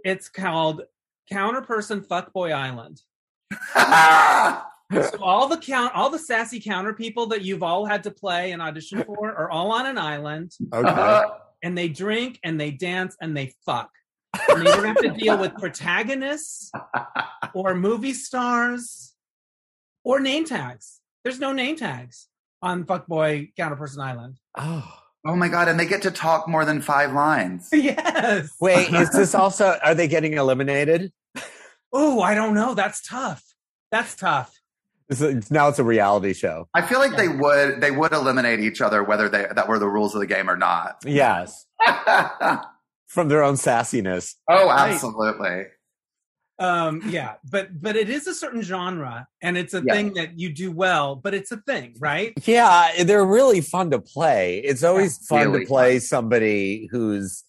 [0.04, 0.82] It's called
[1.30, 3.02] Counterperson Fuckboy Island.
[4.92, 8.52] So all the count, all the sassy counter people that you've all had to play
[8.52, 10.88] and audition for are all on an island, Okay.
[10.88, 11.30] Uh-huh.
[11.62, 13.90] and they drink and they dance and they fuck.
[14.48, 16.70] And they don't have to deal with protagonists
[17.54, 19.12] or movie stars
[20.04, 21.00] or name tags.
[21.22, 22.28] There's no name tags
[22.62, 24.36] on Fuckboy Counterperson Island.
[24.56, 24.90] Oh.
[25.26, 28.50] oh my god and they get to talk more than five lines yes.
[28.60, 29.78] Wait, is this also?
[29.84, 31.12] Are they getting eliminated?
[31.92, 32.74] Oh, I don't know.
[32.74, 33.42] That's tough.
[33.90, 34.58] That's tough.
[35.18, 36.68] This now it's a reality show.
[36.74, 39.88] I feel like they would they would eliminate each other whether they that were the
[39.88, 40.96] rules of the game or not.
[41.04, 41.66] Yes,
[43.06, 44.34] from their own sassiness.
[44.48, 45.64] Oh, absolutely.
[46.58, 49.94] um yeah but but it is a certain genre and it's a Yeah.
[49.94, 53.98] thing that you do well but it's a thing right Yeah, they're really fun to
[54.00, 54.58] play.
[54.58, 57.42] It's always fun really to play somebody who's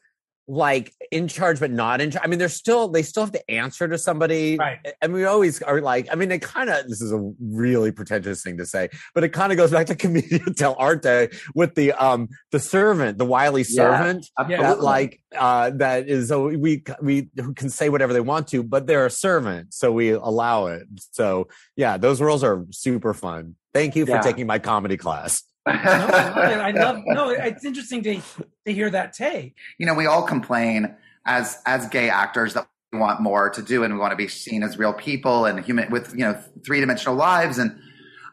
[0.47, 2.23] like in charge but not in charge.
[2.23, 4.58] I mean, they're still they still have to answer to somebody.
[4.58, 4.79] Right.
[5.01, 8.43] And we always are like, I mean, it kind of this is a really pretentious
[8.43, 12.27] thing to say, but it kind of goes back to commedia dell'arte with the um
[12.51, 14.27] the servant, the wily servant.
[14.38, 14.65] Absolutely.
[14.65, 18.63] That like uh that is so we we who can say whatever they want to,
[18.63, 20.84] but they're a servant, so we allow it.
[21.12, 23.56] So yeah, those roles are super fun.
[23.73, 24.21] Thank you for Yeah.
[24.21, 25.43] taking my comedy class.
[25.65, 28.21] No, I love no it's interesting to
[28.65, 29.56] to hear that take.
[29.78, 30.95] You know, we all complain
[31.26, 34.28] as as gay actors that we want more to do and we want to be
[34.28, 37.58] seen as real people and human with you know three dimensional lives.
[37.58, 37.80] And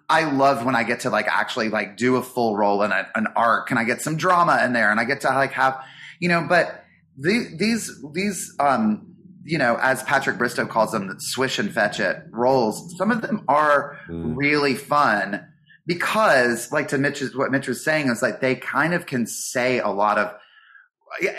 [0.09, 3.07] I love when I get to like actually like do a full role in a,
[3.15, 5.81] an arc and I get some drama in there and I get to like have,
[6.19, 6.85] you know, but
[7.17, 9.07] the, these, these, um,
[9.45, 13.45] you know, as Patrick Bristow calls them, swish and fetch it roles, some of them
[13.47, 14.35] are Mm.
[14.37, 15.47] really fun
[15.91, 19.81] because like to Mitch's, what Mitch was saying is like they kind of can say
[19.81, 20.33] a lot of,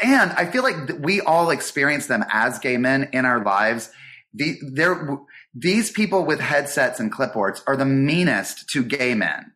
[0.04, 3.92] and I feel like we all experience them as gay men in our lives.
[4.34, 5.18] The, they're,
[5.54, 9.54] these people with headsets and clipboards are the meanest to gay men.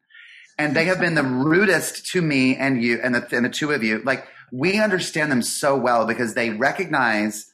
[0.57, 3.73] And they have been the rudest to me and you and the, and the two
[3.73, 4.01] of you.
[4.05, 7.51] Like we understand them so well because they recognize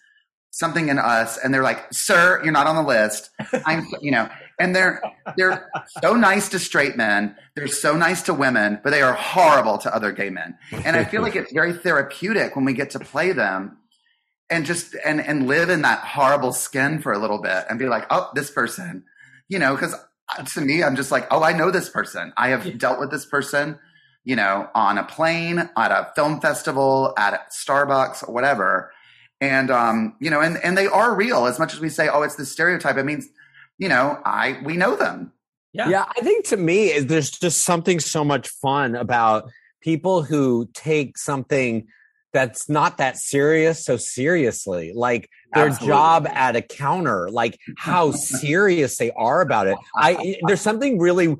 [0.52, 3.32] something in us and they're like, sir, you're not on the list.
[3.66, 4.30] I'm, you know,
[4.62, 5.02] and they're,
[5.38, 5.70] they're
[6.02, 7.36] so nice to straight men.
[7.56, 10.58] They're so nice to women, but they are horrible to other gay men.
[10.72, 13.78] And I feel like it's very therapeutic when we get to play them
[14.50, 17.88] and just, and, and live in that horrible skin for a little bit and be
[17.88, 19.04] like, oh, this person,
[19.48, 19.96] you know, cause
[20.54, 22.32] to me, I'm just like, oh, I know this person.
[22.38, 23.80] I have dealt with this person,
[24.24, 28.92] you know, on a plane, at a film festival, at a Starbucks, or whatever.
[29.42, 32.22] And, um, you know, and, and they are real as much as we say, oh,
[32.22, 32.98] it's the stereotype.
[32.98, 33.28] It means,
[33.82, 35.34] you know, I, we know them.
[35.74, 35.90] Yeah.
[35.90, 39.50] Yeah, I think to me, is there's just something so much fun about
[39.82, 41.88] people who take something
[42.32, 44.94] that's not that serious so seriously.
[44.94, 45.88] Like their Absolutely.
[45.88, 49.78] job at a counter, like how serious they are about it.
[49.98, 51.36] I there's something really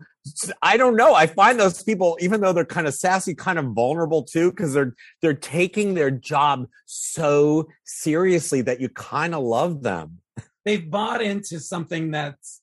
[0.62, 1.14] I don't know.
[1.14, 4.74] I find those people, even though they're kind of sassy, kind of vulnerable too, because
[4.74, 10.22] they're they're taking their job so seriously that you kind of love them.
[10.66, 12.62] They've bought into something that's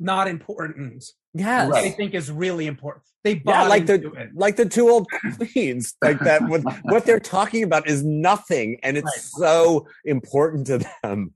[0.00, 1.04] not important.
[1.34, 1.72] Yes.
[1.72, 3.04] They think is really important.
[3.22, 4.30] They bought Yeah, like the into it.
[4.34, 6.42] like the two old queens, like that.
[6.48, 9.48] What what they're talking about is nothing, and it's Right.
[9.48, 11.34] so important to them.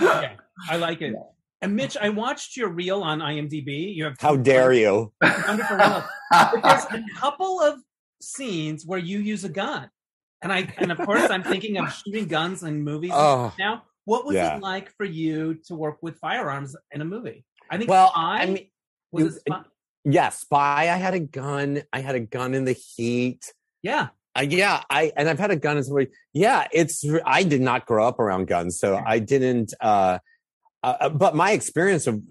[0.00, 0.34] Yeah,
[0.68, 1.14] I like it.
[1.62, 3.94] And Mitch, I watched your reel on IMDb.
[3.94, 5.12] You have How dare you?
[5.22, 6.04] wonderful reels.
[6.30, 7.80] But there's a couple of
[8.20, 9.88] scenes where you use a gun,
[10.42, 13.84] and I and of course I'm thinking of shooting guns in movies Oh, now.
[14.06, 14.56] What was yeah.
[14.56, 17.44] it like for you to work with firearms in a movie?
[17.70, 18.66] I think well, Spy I mean,
[19.12, 19.60] was you- it Spy?
[20.04, 20.80] yeah, spy.
[20.82, 21.82] I had a gun.
[21.92, 23.52] I had a gun in the heat.
[23.82, 26.06] yeah, Uh, yeah, I and I've had a gun as well.
[26.32, 27.04] Yeah, it's.
[27.24, 29.74] I did not grow up around guns, so I didn't.
[29.80, 30.18] uh
[30.84, 32.22] uh, but my experience of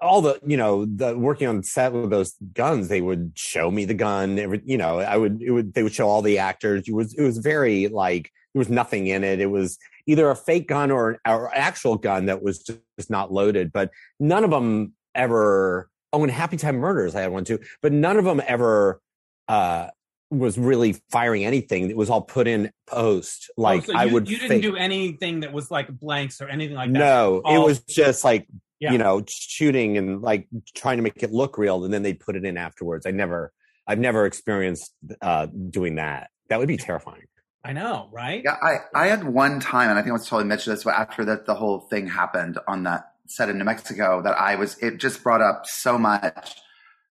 [0.00, 3.84] all the you know the working on set with those guns they would show me
[3.84, 6.86] the gun every you know i would it would they would show all the actors
[6.86, 10.34] it was it was very like there was nothing in it it was either a
[10.34, 14.50] fake gun or an or actual gun that was just, not loaded but none of
[14.50, 18.42] them ever oh and happy time murders i had one too but none of them
[18.48, 19.00] ever
[19.46, 19.86] uh
[20.30, 24.12] was really firing anything it was all put in post like Oh, so i you,
[24.14, 26.98] would You didn't fake- do anything that was like blanks or anything like that.
[26.98, 28.46] no, it was just like
[28.80, 28.92] Yeah.
[28.92, 32.34] you know shooting and like trying to make it look real, and then they put
[32.36, 33.06] it in afterwards.
[33.06, 33.52] I never,
[33.86, 34.92] I've never experienced
[35.22, 36.28] uh, doing that.
[36.48, 37.24] That would be terrifying.
[37.68, 38.40] I know, right?
[38.42, 40.94] Yeah, I, I had one time, and I think I was totally mentioned this, but
[40.94, 44.78] after that, the whole thing happened on that set in New Mexico, that I was,
[44.78, 46.56] it just brought up so much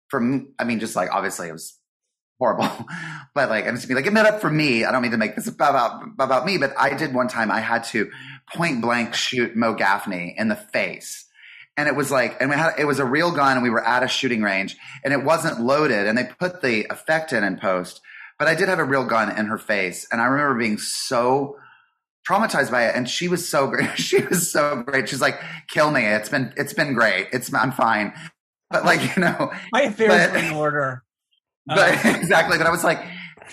[0.08, 1.78] from, I mean, just like obviously it was
[2.39, 2.67] horrible,
[3.36, 4.84] but like, I'm just being like, it meant up for me.
[4.84, 7.60] I don't mean to make this about, about me, but I did one time, I
[7.60, 8.10] had to
[8.52, 11.26] point blank shoot Mo Gaffney in the face.
[11.78, 13.86] And it was like, and we had, it was a real gun and we were
[13.86, 17.60] at a shooting range and it wasn't loaded and they put the effect in in
[17.60, 18.02] post,
[18.39, 20.08] but I did have a real gun in her face.
[20.12, 21.58] And I remember being so
[22.28, 22.95] traumatized by it.
[22.95, 23.89] And she was so great.
[23.97, 25.10] She was so great.
[25.10, 26.06] She's like, kill me.
[26.06, 27.28] It's been, it's been great.
[27.34, 28.13] It's, I'm fine.
[28.69, 31.04] But like, you know, My affairs But- in order.
[31.65, 32.58] but Uh, exactly.
[32.58, 33.00] But I was like,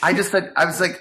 [0.03, 1.01] I just said, I was like,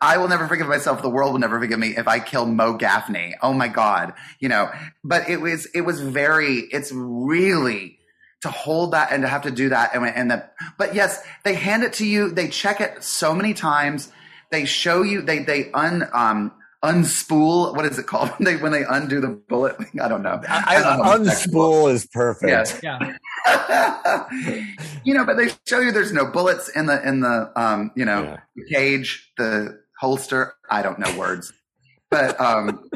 [0.00, 1.00] I will never forgive myself.
[1.00, 3.34] The world will never forgive me if I kill Mo Gaffney.
[3.40, 4.14] Oh my God.
[4.40, 4.70] You know,
[5.04, 7.98] but it was, it was very, it's really
[8.42, 9.94] to hold that and to have to do that.
[9.94, 10.44] And, and the,
[10.78, 12.30] but yes, they hand it to you.
[12.30, 14.10] They check it so many times.
[14.50, 17.76] They show you, they, they un, um, unspool.
[17.76, 18.30] What is it called?
[18.30, 19.76] when they, when they undo the bullet.
[20.00, 20.40] I don't know.
[20.48, 21.30] I, don't know.
[21.30, 22.48] unspool is perfect.
[22.50, 22.80] Yes.
[22.82, 23.14] yeah.
[25.04, 28.04] you know, but they show you there's no bullets in the in the um, you
[28.04, 28.36] know, Yeah.
[28.56, 30.54] the cage, the holster.
[30.70, 31.52] I don't know words,
[32.10, 32.88] but um,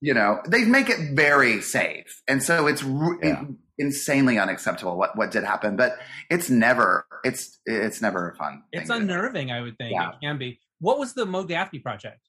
[0.00, 3.44] you know, they make it very safe, and so it's r- Yeah.
[3.78, 5.76] Insanely unacceptable what what did happen.
[5.76, 5.96] But
[6.30, 8.62] it's never it's it's never a fun.
[8.72, 9.92] It's thing unnerving, I would think.
[9.92, 10.10] Yeah.
[10.10, 10.60] It can be.
[10.80, 12.20] What was the Mo Gaffney project?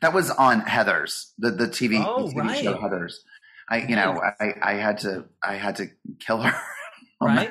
[0.00, 2.80] That was on Heather's, the the TV, Oh, the TV show.
[2.80, 3.22] Heather's.
[3.68, 5.86] I you know I, I had to I had to
[6.18, 6.54] kill her
[7.22, 7.50] Right.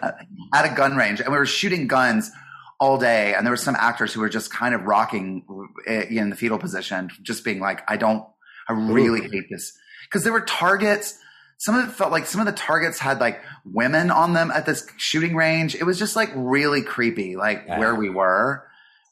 [0.54, 2.32] at a gun range, and we were shooting guns
[2.80, 5.46] all day, and there were some actors who were just kind of rocking
[5.86, 8.26] eh, in the fetal position, just being like, I don't,
[8.68, 11.20] I really hate this because there were targets.
[11.60, 14.66] Some of it felt like some of the targets had like women on them at
[14.66, 15.76] this shooting range.
[15.76, 17.78] It was just like really creepy, like Yeah.
[17.80, 18.66] where we were,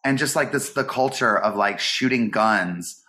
[0.04, 3.04] and just like this the culture of like shooting guns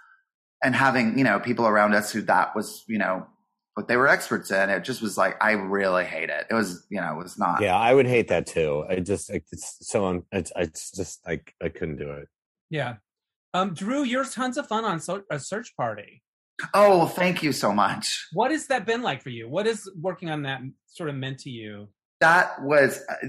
[0.62, 3.27] and having you know people around us who that was you know
[3.74, 4.70] what they were experts in.
[4.70, 6.46] It just was like I really hate it.
[6.51, 7.62] It was you know it was not.
[7.62, 8.85] Yeah, I would hate that too.
[8.90, 12.29] I just it's so un, it's it's just like I couldn't do it.
[12.70, 12.96] Yeah.
[13.55, 16.22] Um, Drew, you're tons of fun on so- a search party.
[16.75, 18.27] Oh, thank you so much.
[18.33, 19.49] What has that been like for you?
[19.49, 21.88] What is working on that sort of meant to you?
[22.21, 23.29] that was uh,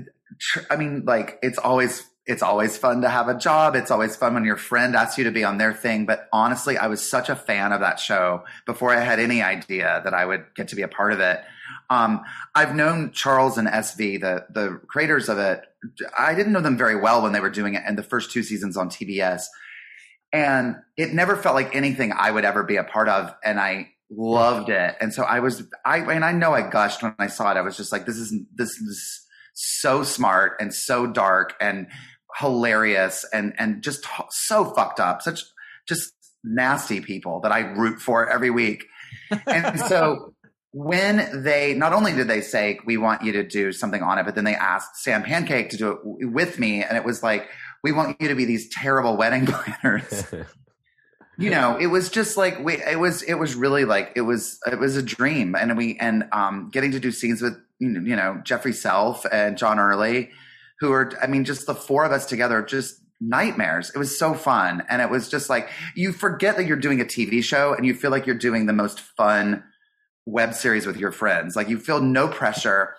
[0.70, 4.34] i mean like it's always it's always fun to have a job it's always fun
[4.34, 7.30] when your friend asks you to be on their thing but honestly i was such
[7.30, 10.76] a fan of that show before i had any idea that i would get to
[10.76, 11.42] be a part of it
[11.90, 12.22] um,
[12.56, 15.64] i've known charles and sv the the creators of it
[16.18, 18.44] i didn't know them very well when they were doing it in the first two
[18.44, 19.44] seasons on tbs
[20.32, 23.90] and it never felt like anything i would ever be a part of and i
[24.12, 24.96] loved it.
[25.00, 27.58] And so i was i and i know i gushed when i saw it.
[27.58, 31.88] I was just like this is this is so smart and so dark and
[32.38, 35.22] hilarious and and just so fucked up.
[35.22, 35.44] Such
[35.88, 36.14] just
[36.44, 38.86] nasty people that i root for every week.
[39.46, 40.34] And so
[40.72, 44.26] when they not only did they say we want you to do something on it
[44.26, 46.84] but then they asked sam pancake to do it with me.
[46.84, 47.48] And it was like
[47.84, 50.26] we want you to be these terrible wedding planners.
[51.42, 54.60] You know it was just like we it was it was really like it was
[54.70, 55.56] it was a dream.
[55.56, 59.26] And we and um getting to do scenes with you know, you know jeffery self
[59.32, 60.32] and john early
[60.82, 63.92] who are i mean just the four of us together just nightmares.
[63.94, 64.84] It was so fun.
[64.90, 67.94] And it was just like you forget that you're doing a tv show and you
[67.94, 69.64] feel like you're doing the most fun
[70.26, 71.56] web series with your friends.
[71.56, 72.96] Like you feel no pressure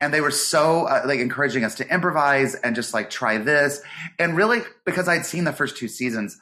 [0.00, 3.80] and they were so uh, like encouraging us to improvise and just like try this
[4.18, 6.38] and really because i'd seen the first two seasons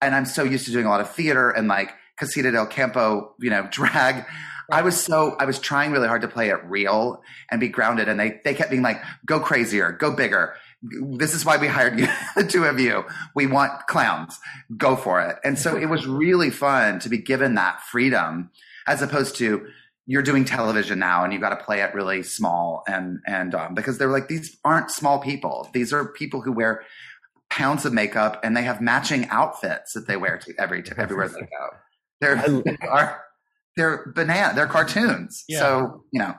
[0.00, 3.34] and I'm so used to doing a lot of theater and like Casita del Campo,
[3.40, 4.24] you know, drag.
[4.70, 8.08] I was so I was trying really hard to play it real and be grounded,
[8.08, 12.00] and they they kept being like, "Go crazier, go bigger." This is why we hired
[12.00, 13.04] you, the two of you.
[13.34, 14.40] We want clowns.
[14.76, 15.36] Go for it.
[15.44, 18.50] And so it was really fun to be given that freedom,
[18.88, 19.68] as opposed to
[20.06, 23.74] you're doing television now and you've got to play it really small and and um,
[23.74, 25.68] because they're like these aren't small people.
[25.72, 26.82] These are people who wear
[27.50, 31.28] pounds of makeup and they have matching outfits that they wear to every to everywhere
[31.28, 31.68] they go.
[32.20, 33.22] They're I- they are
[33.76, 34.54] they're banana.
[34.54, 35.44] They're cartoons.
[35.48, 35.58] Yeah.
[35.58, 36.34] So you know.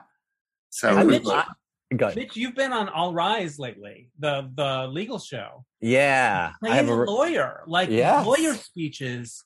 [0.70, 1.44] So I, Mitch- I.
[1.90, 5.64] Mitch, you've been on All Rise lately, the the legal show.
[5.80, 7.04] yeah, I Playing have a a.
[7.04, 8.26] lawyer, like Yes.
[8.26, 9.42] lawyer speeches.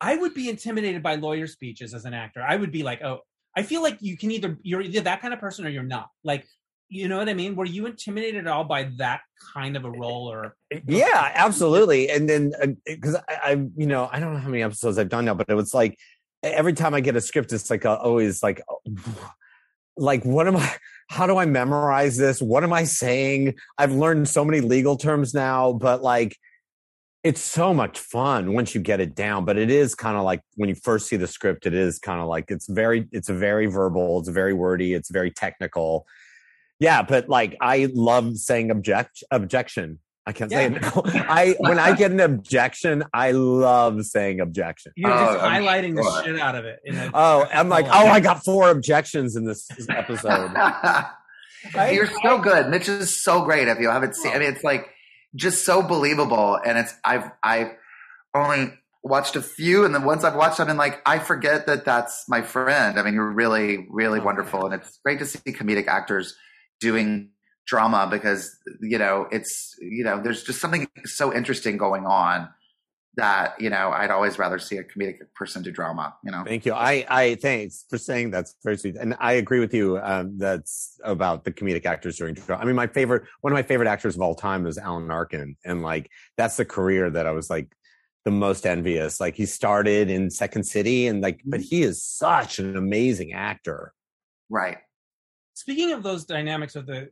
[0.00, 2.40] I would be intimidated by lawyer speeches as an actor.
[2.40, 3.20] I would be like, oh,
[3.56, 6.08] I feel like you can either you're either that kind of person or you're not.
[6.24, 6.46] Like,
[6.88, 7.56] you know what I mean?
[7.56, 9.20] Were you intimidated at all by that
[9.54, 13.38] kind of a role, or eh, eh, yeah absolutely and then uh, eh, because I,
[13.42, 15.74] I you know i don't know how many episodes i've done now but it was
[15.74, 15.98] like
[16.42, 18.80] every time i get a script it's like uh, always like oh,
[19.96, 20.74] like what am i
[21.08, 25.34] how do i memorize this what am i saying i've learned so many legal terms
[25.34, 26.36] now but like
[27.24, 30.40] it's so much fun once you get it down but it is kind of like
[30.56, 33.66] when you first see the script it is kind of like it's very it's very
[33.66, 36.04] verbal it's very wordy it's very technical
[36.80, 41.02] yeah but like i love saying object objection i can't say it now.
[41.04, 45.94] i when i get an objection i love saying objection you're Oh, just I'm highlighting
[45.94, 46.80] the shit out of it?
[46.84, 50.50] in a- oh i'm like oh i got four objections in this episode
[51.76, 51.94] Right?
[51.94, 52.70] You're so good.
[52.70, 53.68] Mitch is so great.
[53.68, 54.88] If you haven't seen, I mean, it's like
[55.34, 56.58] just so believable.
[56.64, 57.72] And it's I've I've
[58.34, 61.84] only watched a few, and the ones I've watched, I've been like, I forget that
[61.84, 62.98] that's my friend.
[62.98, 66.36] I mean, you're really really oh, wonderful, and it's great to see comedic actors
[66.80, 67.30] doing
[67.66, 72.48] drama because you know it's you know there's just something so interesting going on
[73.16, 76.14] that you know I'd always rather see a comedic person do drama.
[76.24, 76.44] You know.
[76.44, 76.72] Thank you.
[76.72, 79.98] I, I thanks for saying that's very sweet, and I agree with you.
[79.98, 82.34] Um, that's about the comedic actors during.
[82.34, 82.62] Drama.
[82.62, 85.56] I mean, my favorite, one of my favorite actors of all time is Alan Arkin,
[85.64, 87.74] and like that's the career that I was like
[88.24, 89.20] the most envious.
[89.20, 93.92] Like he started in Second City, and like, but he is such an amazing actor.
[94.48, 94.78] Right.
[95.54, 97.10] Speaking of those dynamics of the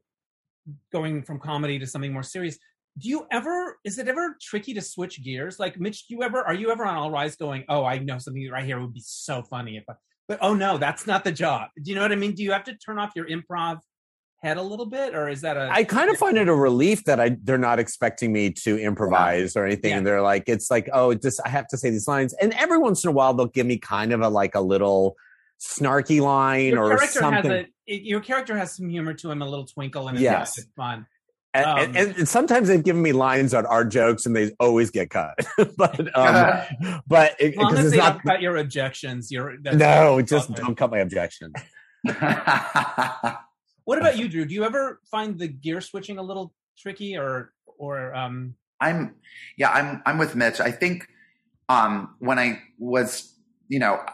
[0.93, 2.59] going from comedy to something more serious,
[2.99, 5.59] do you ever is it ever tricky to switch gears?
[5.59, 8.19] Like Mitch, do you ever are you ever on All Rise going, oh, I know
[8.19, 9.95] something right here would be so funny if I
[10.29, 11.71] but oh no, that's not the job.
[11.83, 12.35] Do you know what I mean?
[12.35, 13.81] Do you have to turn off your improv
[14.43, 17.05] head a little bit, or is that a I kind of find it a relief
[17.05, 19.91] that I they're not expecting me to improvise or anything.
[19.91, 19.99] Yeah.
[19.99, 22.33] And they're like, it's like, oh, just I have to say these lines.
[22.35, 25.17] And every once in a while, they'll give me kind of a like a little
[25.61, 27.51] snarky line your or something.
[27.51, 30.59] has a your character has some humor to him, a little twinkle, and it's, Yes.
[30.59, 31.07] it's fun.
[31.55, 34.91] And, Um, and, and sometimes they've given me lines on our jokes and they always
[34.91, 35.35] get cut.
[35.77, 39.31] but um, but it, As long because as it's they not don't cut your objections,
[39.31, 40.63] you're no, just okay.
[40.63, 41.55] don't cut my objections.
[43.91, 44.45] What about you, Drew?
[44.45, 48.55] Do you ever find the gear switching a little tricky, or or um?
[48.81, 49.17] I'm
[49.57, 50.61] yeah, I'm I'm with Mitch.
[50.61, 51.09] I think
[51.69, 53.30] um when I was
[53.71, 54.13] you know uh,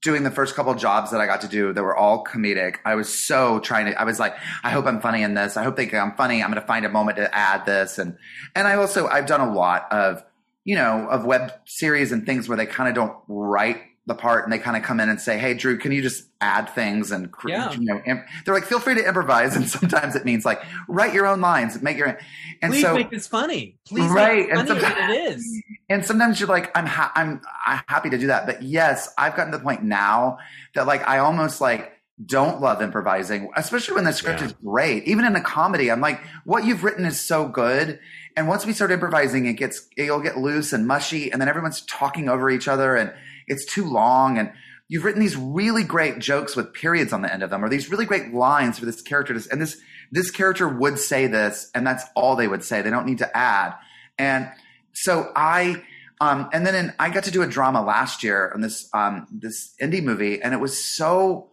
[0.00, 2.94] doing the first couple jobs that I got to do that were all comedic, I
[2.94, 5.56] was so trying to I was like, I hope I'm funny in this.
[5.56, 6.42] I hope they think I'm funny.
[6.42, 8.16] I'm going to find a moment to add this and
[8.54, 10.24] and I also I've done a lot of
[10.64, 14.44] you know of web series and things where they kind of don't write the part
[14.44, 17.10] and they kind of come in and say, "Hey, Drew, can you just add things
[17.10, 17.72] and cre- Yeah.
[17.72, 18.24] you know?" Imp-?
[18.44, 21.80] They're like, "Feel free to improvise," and sometimes it means like write your own lines,
[21.82, 22.18] make your
[22.62, 23.78] and Please so make this funny.
[23.86, 25.62] Please Right, make it and sometimes- it is.
[25.88, 29.34] and sometimes you're like, I'm ha- I'm I'm happy to do that, but yes, I've
[29.36, 30.38] gotten to the point now
[30.74, 31.92] that like I almost like
[32.26, 34.46] don't love improvising, especially when the script Yeah.
[34.46, 35.02] is great.
[35.04, 37.98] Even in a comedy, I'm like, what you've written is so good.
[38.36, 41.80] And once we start improvising, it gets it'll get loose and mushy, and then everyone's
[41.86, 43.12] talking over each other, and
[43.46, 44.38] it's too long.
[44.38, 44.52] And
[44.88, 47.90] you've written these really great jokes with periods on the end of them, or these
[47.90, 49.38] really great lines for this character.
[49.38, 49.76] To, and this
[50.10, 52.82] this character would say this, and that's all they would say.
[52.82, 53.74] They don't need to add.
[54.18, 54.50] And
[54.92, 55.82] so I
[56.20, 59.26] um, and then in, I got to do a drama last year on this um,
[59.30, 61.50] this indie movie, and it was so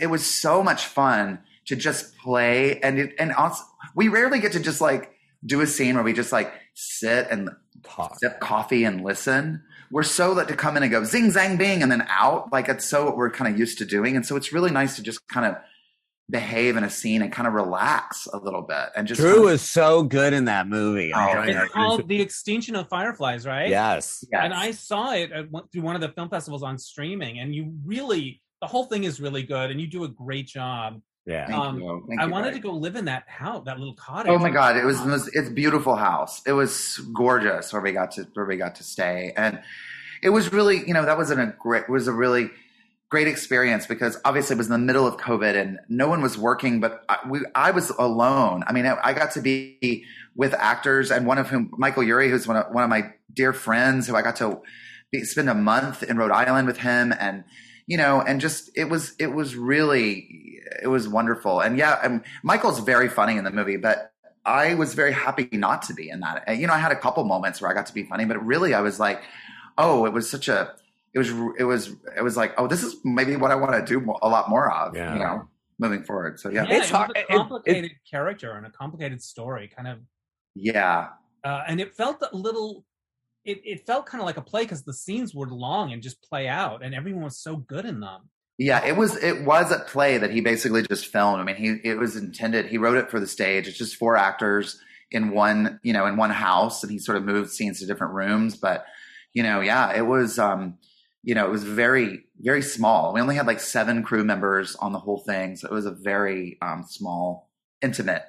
[0.00, 3.62] it was so much fun to just play and it, and also
[3.94, 5.12] we rarely get to just like
[5.44, 7.50] do a scene where we just like sit and
[7.82, 8.16] Talk.
[8.18, 9.62] sip coffee and listen.
[9.90, 12.52] We're so let to come in and go zing zang bing and then out.
[12.52, 14.96] Like it's so what we're kind of used to doing, and so it's really nice
[14.96, 15.56] to just kind of
[16.30, 19.44] behave in a scene and kind of relax a little bit and just Drew kind
[19.46, 21.10] of- is so good in that movie.
[21.14, 21.62] Oh, telling you.
[21.62, 23.70] It's called The Extinction of Fireflies, right?
[23.70, 24.24] Yes.
[24.30, 24.40] Yes.
[24.44, 27.72] And I saw it at through one of the film festivals on streaming, and you
[27.84, 31.00] really, the whole thing is really good, and you do a great job.
[31.28, 31.46] Yeah.
[31.46, 32.04] Thank um, you.
[32.08, 32.62] Thank I you, wanted Greg.
[32.62, 34.32] to go live in that house, that little cottage.
[34.32, 36.40] Oh my god, it was, it was it's beautiful house.
[36.46, 39.60] It was gorgeous where we got to where we got to stay, and
[40.22, 42.48] it was really you know that was in a great was a really
[43.10, 46.38] great experience because obviously it was in the middle of COVID and no one was
[46.38, 48.64] working, but I, we I was alone.
[48.66, 52.30] I mean, I, I got to be with actors and one of whom Michael Urie,
[52.30, 54.62] who's one of one of my dear friends, who I got to
[55.12, 57.44] be, spend a month in Rhode Island with him, and
[57.88, 61.60] you know, and just it was it was really it was wonderful.
[61.60, 64.12] And yeah, um, Michael's very funny in the movie, but
[64.44, 66.44] I was very happy not to be in that.
[66.56, 68.74] You know, I had a couple moments where I got to be funny, but really
[68.74, 69.22] I was like,
[69.78, 70.74] oh, it was such a,
[71.14, 73.82] it was, it was, it was like, oh, this is maybe what I want to
[73.84, 75.12] do a lot more of, Yeah.
[75.14, 76.38] you know, moving forward.
[76.40, 79.22] So yeah, Yeah, It's it was hard- a it- it- complicated character and a complicated
[79.22, 79.98] story, kind of,
[80.54, 81.08] yeah,
[81.44, 82.84] uh, and it felt a little.
[83.44, 86.22] It, it felt kind of like a play because the scenes were long and just
[86.22, 88.28] play out, and everyone was so good in them.
[88.58, 88.84] yeah.
[88.84, 91.40] It was, it was a play that he basically just filmed.
[91.40, 93.68] I mean, he, it was intended, he wrote it for the stage.
[93.68, 94.78] It's just four actors
[95.10, 98.14] in one, you know, in one house and he sort of moved scenes to different
[98.14, 98.56] rooms.
[98.56, 98.84] But,
[99.32, 100.76] you know, yeah, it was, um,
[101.22, 103.12] you know, it was very, very small.
[103.12, 105.56] We only had like seven crew members on the whole thing.
[105.56, 108.24] So it was a very um, small, intimate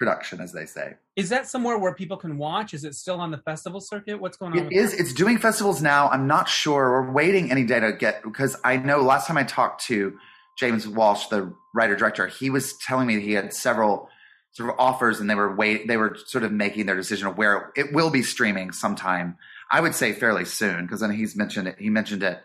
[0.00, 0.94] production, as they say.
[1.14, 2.72] Is that somewhere where people can watch?
[2.72, 4.18] Is it still on the festival circuit?
[4.18, 4.58] What's going on?
[4.58, 4.92] It is.
[4.92, 5.00] that?
[5.00, 6.08] It's doing festivals now.
[6.08, 6.90] I'm not sure.
[6.90, 10.18] We're waiting any day to get because I know last time I talked to
[10.58, 14.08] James Walsh, the writer director, he was telling me that he had several
[14.52, 15.86] sort of offers and they were wait.
[15.86, 19.36] They were sort of making their decision of where it will be streaming sometime.
[19.70, 21.76] I would say fairly soon because then he's mentioned it.
[21.78, 22.40] He mentioned it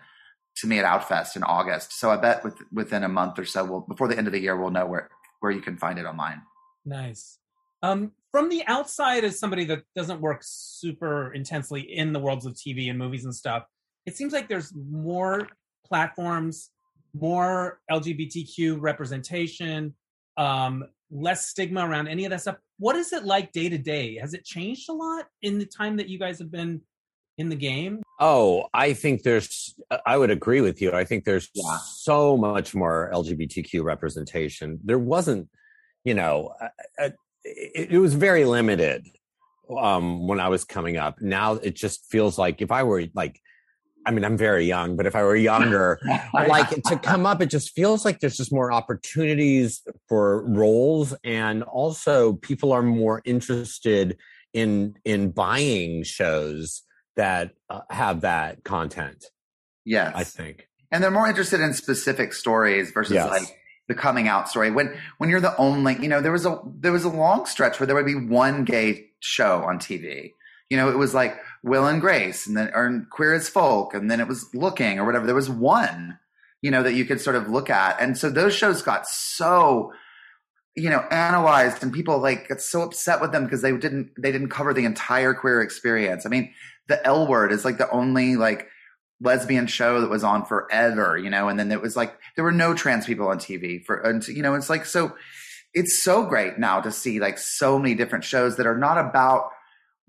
[0.58, 1.97] to me at Outfest in August.
[1.97, 4.41] So I bet with, within a month or so, we'll before the end of the
[4.41, 6.41] year, we'll know where where you can find it online.
[6.86, 7.39] Nice.
[7.86, 12.54] Um, from the outside, as somebody that doesn't work super intensely in the worlds of
[12.54, 13.64] TV and movies and stuff,
[14.06, 15.48] it seems like there's more
[15.86, 16.72] platforms,
[17.14, 19.94] more LGBTQ representation,
[20.38, 22.58] um, less stigma around any of that stuff.
[22.80, 24.18] What is it like day to day?
[24.18, 26.82] Has it changed a lot in the time that you guys have been
[27.38, 28.02] in the game?
[28.20, 29.76] Oh, I think there's,
[30.06, 30.92] I would agree with you.
[30.92, 31.78] I think there's Yeah.
[31.86, 34.80] so much more LGBTQ representation.
[34.84, 35.50] There wasn't,
[36.04, 36.70] you know, uh,
[37.00, 37.10] uh,
[37.46, 39.08] it, it was very limited
[39.80, 41.22] um, when I was coming up.
[41.22, 43.39] Now it just feels like if I were like,
[44.08, 46.00] I mean, I'm very young, but if I were younger,
[46.34, 51.64] like to come up, it just feels like there's just more opportunities for roles, and
[51.64, 54.18] also people are more interested
[54.54, 56.84] in in buying shows
[57.16, 59.26] that uh, have that content.
[59.86, 60.68] yes, I think.
[60.91, 63.30] and they're more interested in specific stories versus Yes.
[63.30, 63.58] like
[63.88, 64.72] the coming out story.
[64.72, 67.80] When when you're the only, you know, there was a there was a long stretch
[67.80, 70.34] where there would be one gay show on TV.
[70.70, 74.10] You know, it was like Will and Grace, and then or Queer as Folk, and
[74.10, 75.26] then it was Looking or whatever.
[75.26, 76.18] There was one,
[76.62, 79.92] you know, that you could sort of look at, and so those shows got so
[80.76, 84.32] you know analyzed and people like got so upset with them because they didn't they
[84.32, 86.54] didn't cover the entire queer experience i mean
[86.88, 88.68] the l word is like the only like
[89.22, 92.51] lesbian show that was on forever, you know, and then it was like there were
[92.51, 95.16] no trans people on TV for, and, you know, it's like so.
[95.78, 99.49] It's so great now to see like so many different shows that are not about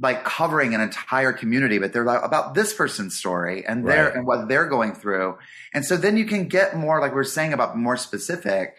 [0.01, 4.15] like covering an entire community, but they're like about this person's story and their Right.
[4.15, 5.39] and what they're going through.
[5.75, 8.77] And so then you can get more, like we we're saying about more specific,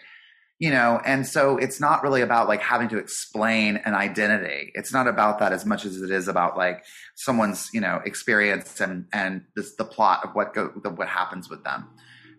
[0.58, 4.72] you know, and so it's not really about like having to explain an identity.
[4.74, 6.84] It's not about that as much as it is about like
[7.14, 11.48] someone's, you know, experience and, and this, the plot of what go, the, what happens
[11.48, 11.88] with them.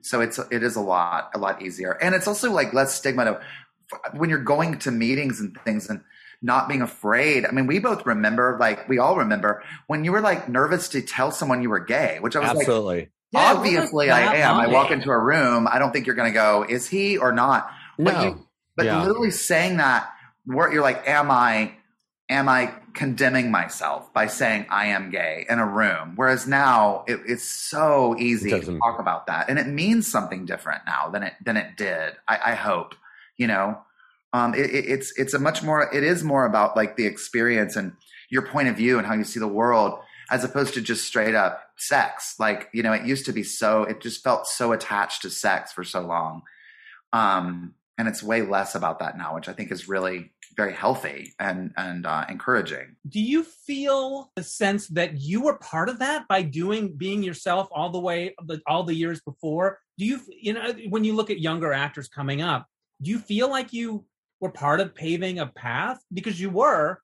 [0.02, 1.92] So it's, it is a lot, a lot easier.
[1.92, 3.42] And it's also like less stigma to,
[4.14, 6.02] when you're going to meetings and things and
[6.42, 7.46] not being afraid.
[7.46, 11.02] I mean, we both remember, like, we all remember when you were like nervous to
[11.02, 12.66] tell someone you were gay, which I was like,
[13.32, 14.56] Yeah, obviously I not am.
[14.56, 15.68] I walk into a room.
[15.72, 17.70] I don't think you're going to go, is he or not?
[18.00, 18.24] But no.
[18.24, 18.46] you,
[18.76, 19.02] but Yeah.
[19.02, 20.10] literally saying that,
[20.46, 21.74] where you're like, am I,
[22.30, 26.14] am I condemning myself by saying I am gay in a room?
[26.16, 30.46] Whereas now it, it's so easy It to talk about that, and it means something
[30.46, 32.14] different now than it than it did.
[32.28, 32.96] I, I hope,
[33.38, 33.80] you know,
[34.34, 35.94] um, it, it, it's it's a much more.
[35.94, 37.94] It is more about like the experience and
[38.30, 40.00] your point of view and how you see the world,
[40.32, 42.36] as opposed to just straight up sex.
[42.40, 43.84] Like you know, it used to be so.
[43.84, 46.44] It just felt so attached to sex for so long.
[47.12, 51.34] Um, and it's way less about that now, which I think is really very healthy
[51.40, 52.96] and and uh, encouraging.
[53.08, 57.68] do you feel the sense that you were part of that by doing being yourself
[57.72, 58.34] all the way
[58.66, 62.42] all the years before do you you know when you look at younger actors coming
[62.42, 62.66] up
[63.02, 64.06] do you feel like you
[64.42, 67.00] were part of paving a path because you were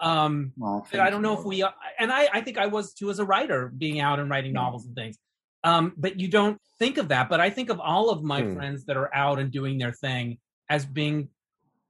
[0.00, 1.62] um Well, I don't know if we,
[1.98, 4.86] and I, I think I was too as a writer, being out and writing novels
[4.86, 5.16] and things.
[5.64, 7.28] Um, but you don't think of that.
[7.28, 8.54] But I think of all of my Hmm.
[8.54, 10.38] friends that are out and doing their thing
[10.70, 11.28] as being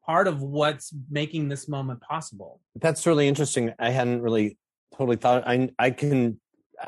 [0.07, 2.61] part of what's making this moment possible.
[2.77, 3.73] That's really interesting.
[3.79, 4.57] I hadn't really
[4.97, 5.45] totally thought.
[5.47, 6.41] I I can.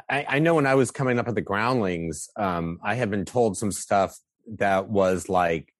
[0.09, 3.25] I, I know when I was coming up at the Groundlings, um, I had been
[3.25, 4.17] told some stuff
[4.59, 5.75] that was like,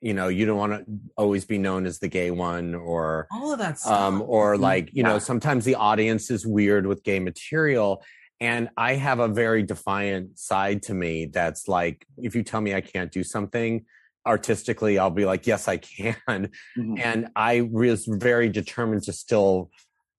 [0.00, 0.84] you know, you don't want to
[1.16, 3.92] always be known as the gay one, or All of that stuff.
[4.00, 8.02] um, or like you know sometimes the audience is weird with gay material
[8.42, 12.74] and i have a very defiant side to me that's like if you tell me
[12.74, 13.84] i can't do something
[14.26, 16.50] artistically i'll be like yes i can.
[16.76, 16.98] Mhm.
[16.98, 19.70] and i was very determined to still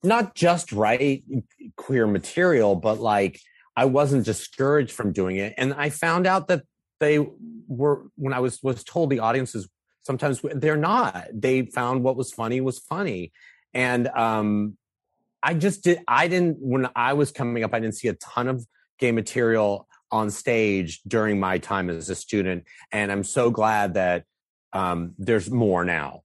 [0.04, 1.24] not just write
[1.76, 3.40] queer material but like
[3.76, 5.54] i wasn't discouraged from doing it.
[5.58, 6.64] And i found out that
[7.00, 7.16] they
[7.68, 9.68] were when i was was told the audiences
[10.04, 11.28] sometimes they're not.
[11.34, 13.32] They found what was funny was funny.
[13.74, 14.78] And um
[15.44, 18.48] i just did i didn't when i was coming up i didn't see a ton
[18.48, 18.66] of
[19.00, 24.24] gay material on stage during my time as a student and i'm so glad that
[24.74, 26.22] um there's more now.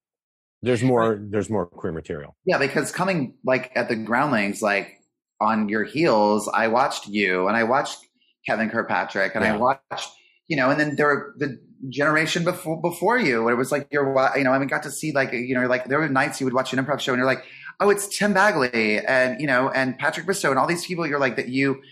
[0.62, 2.34] There's more there's more queer material.
[2.44, 4.98] Yeah, because coming like at the groundlings, like
[5.40, 7.98] on your heels, I watched you and I watched
[8.44, 10.10] Kevin Kirkpatrick and I watched,
[10.48, 11.60] you know, and then there were the
[11.90, 13.48] generation before before you.
[13.48, 15.84] It was like you're, you know, I mean, got to see like, you know, like
[15.84, 17.44] there were nights you would watch an improv show and you're like,
[17.80, 21.06] oh, it's Tim Bagley and you know, and Patrick Bristow and all these people.
[21.06, 21.48] You're like that.
[21.48, 21.82] You,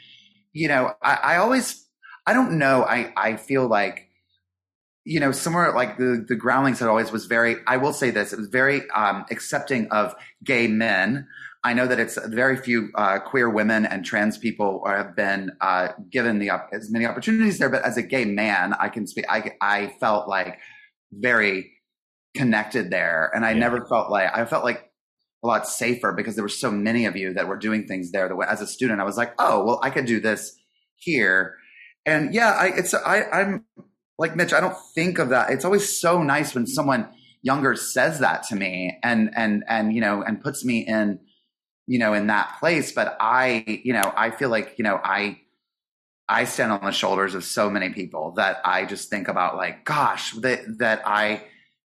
[0.52, 1.86] you know, I, I always,
[2.26, 2.82] I don't know.
[2.84, 4.08] I I feel like
[5.04, 8.32] you know, somewhere like the, the groundlings had always was very, I will say this,
[8.32, 11.28] it was very um, accepting of gay men.
[11.62, 15.88] I know that it's very few uh, queer women and trans people have been uh,
[16.10, 19.26] given the op- as many opportunities there, but as a gay man, I can speak,
[19.28, 20.58] I, I felt like
[21.12, 21.72] very
[22.34, 23.30] connected there.
[23.34, 23.60] And I Yeah.
[23.60, 24.90] never felt like, I felt like
[25.46, 28.28] a lot safer because there were so many of you that were doing things there.
[28.28, 30.56] That as a student, I was like, oh, well, I could do this
[30.96, 31.56] here.
[32.04, 33.64] And yeah, I, it's, I, I'm,
[34.18, 35.50] like Mitch, I don't think of that.
[35.50, 37.08] It's always so nice when someone
[37.42, 41.20] younger says that to me and and and you know and puts me in
[41.86, 42.92] you know in that place.
[42.92, 45.40] But I you know I feel like you know I
[46.28, 49.84] I stand on the shoulders of so many people that I just think about like
[49.84, 51.44] gosh that that I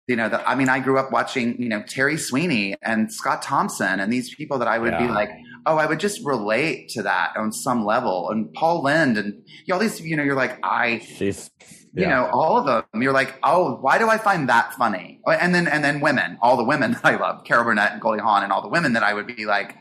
[0.07, 3.41] you know that I mean I grew up watching you know Terry Sweeney and Scott
[3.41, 5.29] Thompson and these people that I would be like
[5.65, 8.29] oh I would just relate to that on some level.
[8.29, 11.49] And Paul Lynde and you know, all these you know you're like I she's
[11.93, 13.01] you know all of them.
[13.01, 15.19] You're like oh why do i find that funny?
[15.27, 18.21] And then and then women all the women that i love carol burnett and goldie
[18.21, 19.75] hawn and all the women that i would be like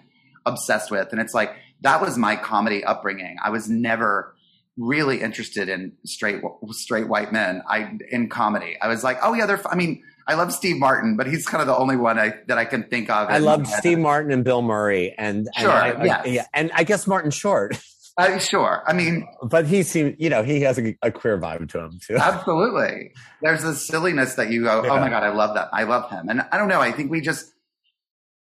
[0.44, 1.08] obsessed with.
[1.12, 3.36] And it's like that was my comedy upbringing.
[3.44, 4.34] I was never
[4.78, 7.62] really interested in straight straight white men.
[7.68, 8.76] I in comedy.
[8.80, 11.46] I was like oh yeah they're f- i mean i love steve martin but he's
[11.46, 13.70] kind of the only one I, that i can think of I in loved my
[13.70, 13.78] head.
[13.80, 16.26] Steve Martin and Bill Murray, and, and Sure, I, I- yes.
[16.26, 17.76] yeah, and I guess Martin Short,
[18.18, 21.68] Uh, sure i mean but he seems, you know, he has a, a queer vibe
[21.68, 22.16] to him too.
[22.16, 23.12] Absolutely.
[23.42, 25.68] There's this silliness that you go, oh my God, I love that.
[25.72, 26.28] I love him.
[26.30, 26.80] And I don't know.
[26.80, 27.52] I think we just,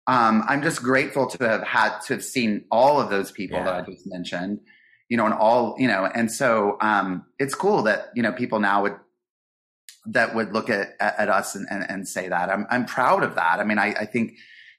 [0.07, 3.65] um, I'm just grateful to have had, to have seen all of those people Yeah.
[3.65, 4.59] that I just mentioned.
[5.09, 8.59] you know, and all, you know, and so um, it's cool that you know people
[8.59, 8.95] now would
[10.07, 12.49] that would look at at, us and, and, and say that.
[12.49, 13.59] I'm I'm proud of that.
[13.59, 14.33] I mean, I, I think,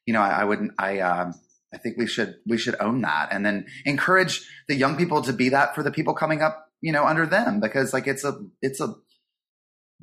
[0.06, 0.72] you know, I, I wouldn't.
[0.78, 1.34] I um,
[1.74, 5.32] I think we should we should own that and then encourage the young people to
[5.32, 8.38] be that for the people coming up, you know, under them because like it's a
[8.62, 8.94] it's a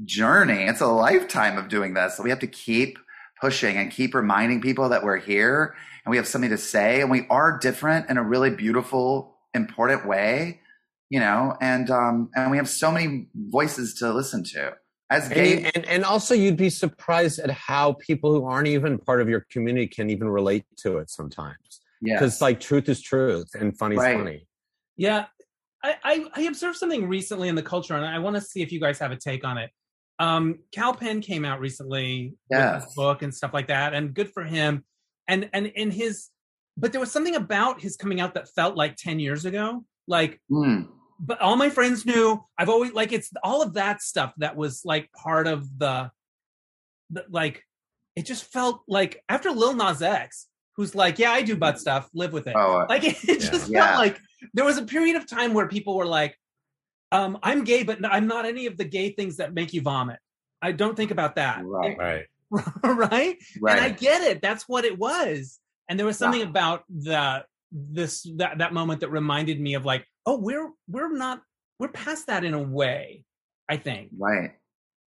[0.03, 0.63] journey.
[0.63, 2.17] It's a lifetime of doing this.
[2.17, 2.97] So we have to keep
[3.39, 7.09] pushing and keep reminding people that we're here and we have something to say and
[7.09, 10.59] we are different in a really beautiful, important way,
[11.09, 14.73] you know, and um and we have so many voices to listen to.
[15.11, 18.97] As gay And, and and also you'd be surprised at how people who aren't even
[18.97, 21.81] part of your community can even relate to it sometimes.
[22.01, 22.15] yeah.
[22.15, 24.17] Because like truth is truth and funny's Right.
[24.17, 24.47] funny.
[24.97, 25.25] Yeah,
[25.83, 28.71] I, I I observed something recently in the culture, and I want to see if
[28.71, 29.69] you guys have a take on it.
[30.19, 34.31] Um, Kal Penn came out recently with his book and stuff like that, and good
[34.31, 34.83] for him.
[35.27, 36.27] And and in his,
[36.77, 39.83] but there was something about his coming out that felt like ten years ago.
[40.07, 40.87] Like, Mm.
[41.23, 42.43] But all my friends knew.
[42.57, 46.11] I've always like it's all of that stuff that was like part of the,
[47.11, 47.63] the like.
[48.15, 52.09] It just felt like after Lil Nas X, who's like, yeah, I do butt stuff,
[52.13, 53.85] live with it Oh, uh, like it just Yeah.
[53.87, 54.19] felt like
[54.53, 56.35] there was a period of time where people were like
[57.13, 60.17] um i'm gay but i'm not any of the gay things that make you vomit
[60.61, 61.97] i don't think about that Right.
[61.97, 62.25] Right.
[62.83, 63.77] right right.
[63.77, 65.59] and i get it that's what it was
[65.89, 70.05] and there was something about the this that that moment that reminded me of like
[70.25, 71.41] oh we're we're not
[71.79, 73.23] we're past that in a way
[73.69, 74.51] i think right.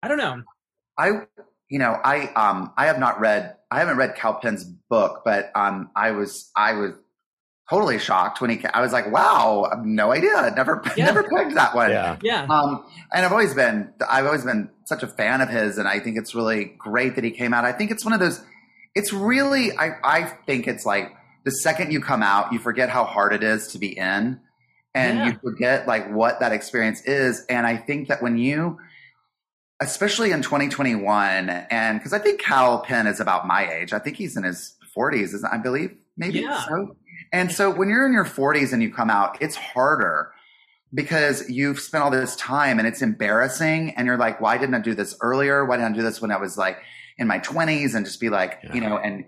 [0.03, 0.43] i don't know
[1.01, 1.23] I,
[1.71, 5.51] you know, I, um, I have not read, I haven't read Kal Penn's book, but,
[5.55, 6.93] um, I was, I was
[7.71, 10.53] totally shocked when he, I was like, wow, I have no idea.
[10.55, 11.07] Never, Yeah.
[11.07, 11.91] never pegged that one.
[11.91, 12.17] Yeah.
[12.23, 12.85] yeah Um,
[13.15, 16.19] and I've always been, I've always been such a fan of his, and I think
[16.19, 17.65] it's really great that he came out.
[17.65, 18.43] I think it's one of those.
[18.95, 21.13] It's really, I, I think it's like
[21.45, 24.41] the second you come out, you forget how hard it is to be in,
[24.95, 25.27] and Yeah.
[25.29, 27.45] you forget like what that experience is.
[27.49, 28.79] And I think that when you,
[29.81, 34.17] especially in 2021, and because I think Kal Penn is about my age, I think
[34.17, 36.65] he's in his 40s, isn't I believe maybe Yeah.
[36.67, 36.97] so.
[37.33, 40.33] And so when you're in your 40s and you come out, it's harder
[40.93, 44.81] because you've spent all this time and it's embarrassing and you're like why didn't i
[44.81, 46.79] do this earlier why didn't i do this when i was like
[47.17, 48.75] in my 20s and just be like Yeah.
[48.75, 49.25] you know and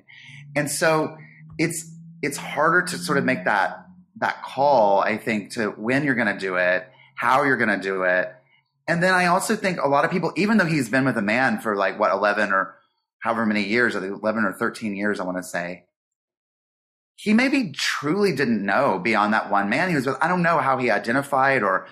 [0.56, 1.16] and so
[1.58, 1.88] it's
[2.20, 3.81] it's harder to sort of make that
[4.22, 7.82] that call i think to when you're going to do it how you're going to
[7.82, 8.32] do it
[8.88, 11.22] and then i also think a lot of people even though he's been with a
[11.22, 12.76] man for like what 11 or
[13.22, 15.84] however many years, think 11 or 13 years, I want to say,
[17.14, 20.16] he maybe truly didn't know beyond that one man he was with.
[20.20, 21.86] I don't know how he identified or,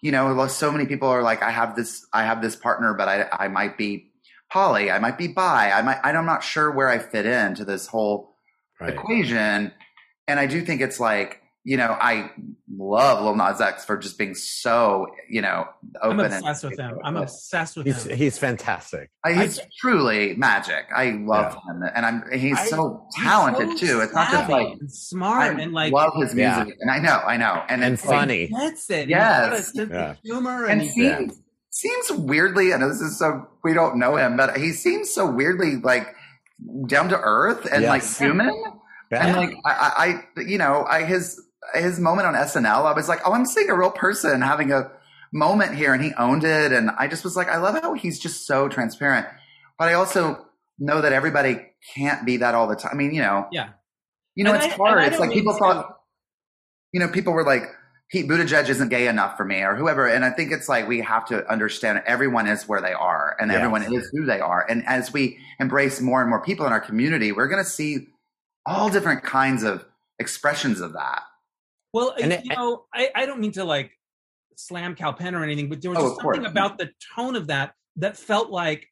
[0.00, 3.08] you know, so many people are like, I have this, I have this partner, but
[3.08, 4.10] I, I might be
[4.50, 7.86] poly, I might be bi, I might, I'm not sure where I fit into this
[7.86, 8.34] whole
[8.80, 8.94] Right.
[8.94, 9.72] equation.
[10.26, 12.30] And I do think it's like, you know, I
[12.74, 15.66] love Lil Nas X for just being so, you know,
[16.02, 16.20] open.
[16.20, 16.98] I'm obsessed and with him.
[17.04, 18.16] I'm obsessed with He's him.
[18.16, 19.10] he's fantastic.
[19.26, 20.86] Uh, I, he's truly magic.
[20.94, 24.00] I love him, and I'm he's I- so He's talented so too.
[24.00, 26.62] It's not just like and smart I and like love his Yeah.
[26.64, 28.46] music, and I know, I know, and, And it's like- funny.
[28.48, 29.08] gets it.
[29.10, 29.72] Yes.
[29.72, 30.14] he's got a Yeah.
[30.24, 32.72] humor and and, seems seems weirdly.
[32.72, 36.14] I know this is so we don't know him, but he seems so weirdly like
[36.86, 38.50] down to earth and like human.
[39.12, 39.26] Yeah.
[39.26, 41.40] And like I, I, I- you know, I his
[41.74, 44.90] his moment on SNL, I was like, oh, I'm seeing a real person having a
[45.32, 48.18] moment here, and he owned it, and I just was like, I love how he's
[48.18, 49.26] just so transparent.
[49.78, 50.46] But I also
[50.78, 52.90] know that everybody can't be that all the time.
[52.92, 53.70] I mean, you know, yeah.
[54.34, 55.04] you know, And it's I- hard.
[55.04, 55.96] It's like people to- thought,
[56.92, 57.62] you know, people were like,
[58.10, 60.08] Pete Buttigieg isn't gay enough for me or whoever.
[60.08, 63.52] And I think it's like we have to understand everyone is where they are and
[63.52, 63.58] Yes.
[63.58, 64.66] everyone is who they are.
[64.68, 68.08] And as we embrace more and more people in our community, we're going to see
[68.66, 69.84] all different kinds of
[70.18, 71.22] expressions of that.
[71.92, 73.92] Well, And you it- know, I, I don't mean to like
[74.56, 77.72] slam Kal Penn or anything, but there was Oh, something about the tone of that
[77.96, 78.86] that felt like,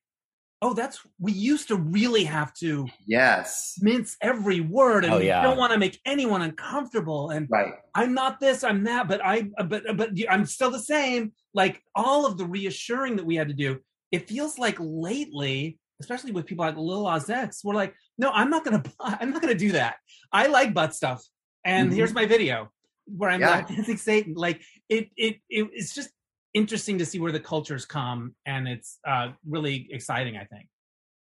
[0.61, 3.78] oh, that's we used to really have to Yes.
[3.80, 5.42] mince every word, and Oh, we yeah.
[5.42, 7.30] don't want to make anyone uncomfortable.
[7.30, 7.74] And Right.
[7.94, 11.32] I'm not this, I'm that, but I, but but I'm still the same.
[11.55, 13.78] Like all of the reassuring that we had to do.
[14.11, 18.49] It feels like lately, especially with people like Lil Nas X, we're like, no, I'm
[18.51, 19.96] not gonna, I'm not gonna do that.
[20.32, 21.22] I like butt stuff,
[21.64, 21.94] and Mhm.
[21.94, 22.72] here's my video
[23.16, 23.50] where I'm Yeah.
[23.50, 24.34] like dancing Satan.
[24.34, 26.11] Like it, it, it, it's just
[26.54, 30.36] interesting to see where the cultures come, and it's uh, really exciting.
[30.36, 30.68] I think.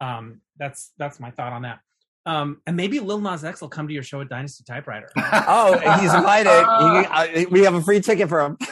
[0.00, 1.80] Um, that's that's my thought on that.
[2.26, 5.10] Um, and maybe Lil Nas X will come to your show at Dynasty Typewriter.
[5.16, 6.50] Oh, he's invited.
[7.34, 8.58] He- uh, we have a free ticket for him.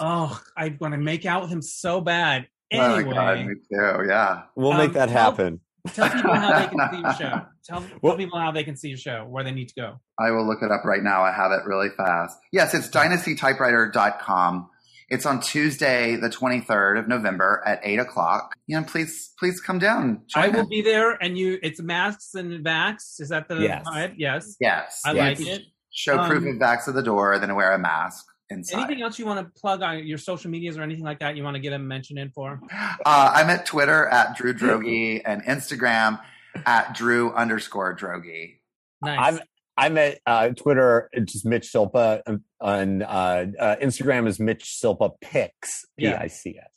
[0.00, 2.48] Oh, I want to make out with him so bad.
[2.72, 4.04] Oh my Anyway, God, me too.
[4.08, 4.42] Yeah.
[4.56, 5.60] We'll Um, make that well, happen.
[5.88, 7.42] Tell people how they can see your show.
[7.64, 10.00] Tell, tell people how they can see your show, where they need to go.
[10.18, 11.22] I will look it up right now.
[11.22, 12.36] I have it really fast.
[12.52, 14.70] Yes, it's dynastytypewriter.com.
[15.08, 18.54] It's on Tuesday, the 23rd of November at 8 o'clock.
[18.66, 20.22] You know, please, please come down.
[20.34, 20.68] I will us.
[20.68, 21.58] be there, and you.
[21.62, 23.20] It's masks and vax.
[23.20, 23.84] Is that the Yes.
[23.86, 24.14] vibe?
[24.16, 24.56] Yes.
[24.60, 25.02] Yes.
[25.04, 25.38] I yes.
[25.40, 25.62] like it.
[25.92, 28.78] Show Um, proof of vax at the door, then wear a mask inside.
[28.78, 31.36] Anything else you want to plug on your social medias or anything like that?
[31.36, 32.60] You want to get a mention in for?
[32.72, 36.20] Uh, I'm at Twitter at Drew Droege and Instagram
[36.66, 38.58] at Drew underscore Droege.
[39.02, 39.18] Nice.
[39.34, 39.40] I'm
[39.76, 42.20] I'm at uh, Twitter, it's just Mitch Silpa.
[42.26, 45.86] um, On uh, uh, Instagram is Mitch Silpa Pics.
[45.96, 46.18] P Yeah.
[46.20, 46.68] I C S.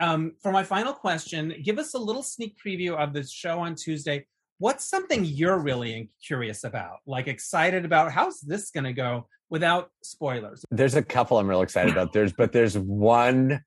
[0.00, 3.74] um, for my final question, give us a little sneak preview of the show on
[3.74, 4.26] Tuesday.
[4.60, 6.98] What's something you're really curious about?
[7.06, 8.12] Like excited about?
[8.12, 10.66] How's this going to go without spoilers?
[10.70, 12.12] There's a couple I'm real excited about.
[12.12, 13.64] There's but there's one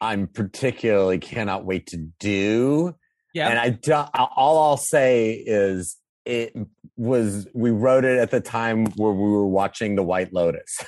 [0.00, 2.96] I'm particularly cannot wait to do.
[3.32, 3.50] Yeah.
[3.50, 4.10] And I don't.
[4.14, 6.56] all I'll say is it
[6.96, 10.84] was we wrote it at the time where we were watching The White Lotus.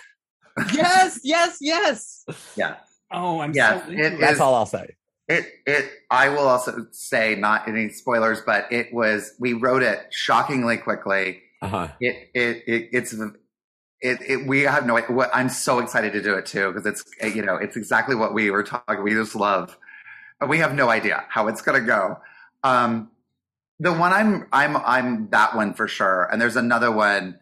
[0.75, 2.25] yes, yes, yes.
[2.57, 2.75] Yeah.
[3.13, 4.97] Oh, I'm Yes, so it That's all I'll say.
[5.29, 10.07] It it I will also say not any spoilers, but it was we wrote it
[10.11, 11.43] shockingly quickly.
[11.61, 11.89] Uh-huh.
[12.01, 16.35] It it, it it's it, it we have no what I'm so excited to do
[16.35, 19.79] it too because it's you know it's exactly what we were talking we just love.
[20.47, 22.19] We have no idea how it's gonna go.
[22.65, 23.11] Um
[23.79, 26.29] the one I'm I'm I'm that one for sure.
[26.33, 27.39] And there's another one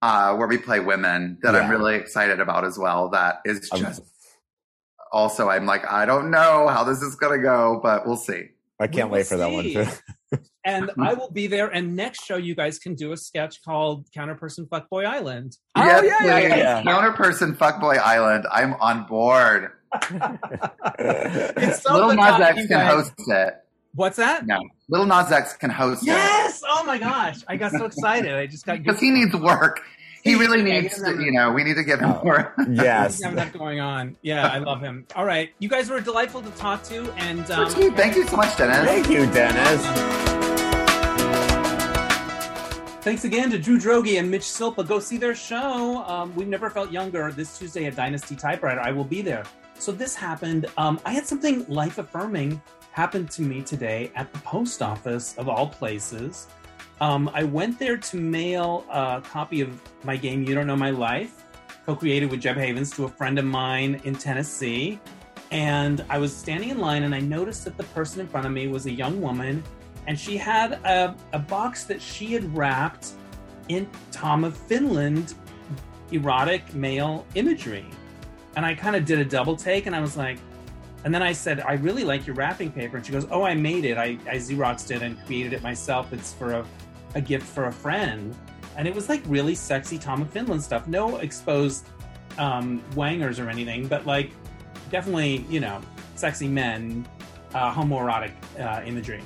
[0.00, 3.10] uh where we play women that I'm really excited about as well.
[3.10, 4.02] That is just
[5.12, 8.48] also I'm like, I don't know how this is gonna go, but we'll see.
[8.80, 9.64] I can't wait for that one.
[9.64, 9.86] too.
[10.64, 11.68] And I will be there.
[11.68, 15.56] And next show, you guys can do a sketch called Counterperson Fuckboy Island.
[15.74, 16.58] Oh, yes, yeah, yeah, please.
[16.58, 16.82] yeah.
[16.82, 18.46] Counterperson Fuckboy Island.
[18.52, 19.72] I'm on board.
[20.98, 23.54] It's so Little good Nas X can host it.
[23.94, 24.46] What's that?
[24.46, 26.62] No, Little Nas X can host it Yes!
[26.66, 27.38] Oh my gosh.
[27.48, 28.32] I got so excited.
[28.32, 29.80] I just got because he needs work.
[30.22, 31.10] He really needs to.
[31.22, 32.20] You know, we need to give him Oh.
[32.24, 32.54] more.
[32.70, 33.22] yes.
[33.22, 34.16] Have enough going on.
[34.22, 35.06] Yeah, I love him.
[35.16, 35.50] All right.
[35.58, 37.10] You guys were delightful to talk to.
[37.14, 38.86] And um, Thank you so much, Dennis.
[38.86, 39.80] Thank you, Dennis.
[43.02, 44.86] Thanks again to Drew Droege and Mitch Silpa.
[44.86, 46.04] Go see their show.
[46.06, 48.80] Um, We've Never Felt Younger this Tuesday at Dynasty Typewriter.
[48.82, 49.44] I will be there.
[49.78, 50.66] So this happened.
[50.76, 52.60] Um, I had something life affirming
[52.92, 56.48] happen to me today at the post office of all places.
[57.00, 60.90] Um, I went there to mail a copy of my game You Don't Know My
[60.90, 61.44] Life,
[61.86, 65.00] co-created with Jeb Havens, to a friend of mine in Tennessee.
[65.50, 68.52] And I was standing in line and I noticed that the person in front of
[68.52, 69.64] me was a young woman
[70.06, 73.12] and she had a, a box that she had wrapped
[73.68, 75.34] in Tom of Finland
[76.12, 77.86] erotic male imagery.
[78.56, 80.38] And I kind of did a double take and I was like,
[81.04, 82.98] and then I said, I really like your wrapping paper.
[82.98, 83.96] And she goes, Oh, I made it.
[83.96, 86.12] I, I Xeroxed it and created it myself.
[86.12, 86.66] It's for a,
[87.14, 88.34] a gift for a friend.
[88.76, 90.86] And it was like really sexy Tom of Finland stuff.
[90.86, 91.86] No exposed
[92.38, 94.32] um, wangers or anything, but like
[94.90, 95.80] definitely, you know,
[96.14, 97.06] sexy men,
[97.54, 99.22] uh, homoerotic uh, imagery.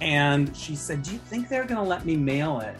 [0.00, 2.76] And she said, Do you think they're going to let me mail it?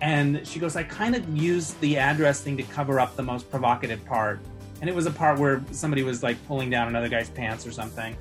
[0.00, 3.50] And she goes, I kind of used the address thing to cover up the most
[3.50, 4.40] provocative part.
[4.80, 7.72] And it was a part where somebody was like pulling down another guy's pants or
[7.72, 8.16] something.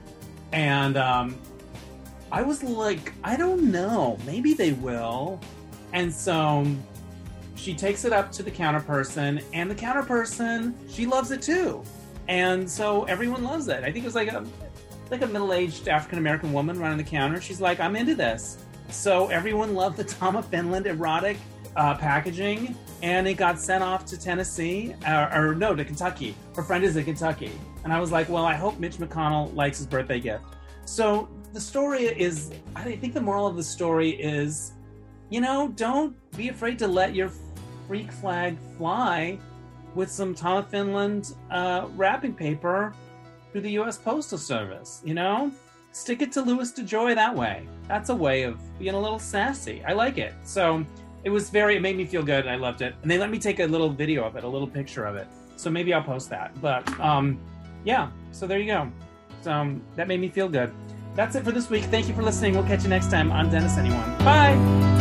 [0.53, 1.36] And um,
[2.32, 4.17] I was like, I don't know.
[4.26, 5.41] Maybe they will.
[5.94, 6.66] And so
[7.56, 11.41] she takes it up to the counter person, and the counter person, she loves it
[11.41, 11.84] too.
[12.28, 13.84] And so everyone loves it.
[13.84, 14.46] I think it was like a
[15.12, 17.39] like a middle-aged African American woman running the counter.
[17.39, 18.58] She's like, I'm into this.
[18.89, 21.38] So everyone loved the Tom of Finland erotic
[21.76, 26.36] uh, packaging, and it got sent off to Tennessee, uh, or no, to Kentucky.
[26.56, 27.52] Her friend is in Kentucky,
[27.84, 30.46] and I was like, well, I hope Mitch McConnell likes his birthday gift.
[30.86, 34.74] So the story is, I think the moral of the story is,
[35.34, 37.32] you know, don't be afraid to let your
[37.88, 39.40] freak flag fly
[39.96, 42.94] with some Tom of Finland uh, wrapping paper
[43.52, 43.98] through the U.S.
[43.98, 45.02] Postal Service.
[45.04, 45.52] You know,
[45.92, 47.68] stick it to Louis DeJoy that way.
[47.88, 49.84] That's a way of being a little sassy.
[49.88, 50.36] I like it.
[50.44, 50.86] So
[51.24, 51.78] it was very.
[51.78, 52.94] It made me feel good, I loved it.
[53.02, 55.28] And they let me take a little video of it, a little picture of it.
[55.56, 56.54] So maybe I'll post that.
[56.62, 57.40] But um,
[57.84, 58.12] yeah.
[58.34, 58.92] So there you go.
[59.42, 60.72] So um, that made me feel good.
[61.16, 61.86] That's it for this week.
[61.86, 62.54] Thank you for listening.
[62.54, 64.16] We'll catch you next time on Dennis Anyone.
[64.20, 64.93] Bye.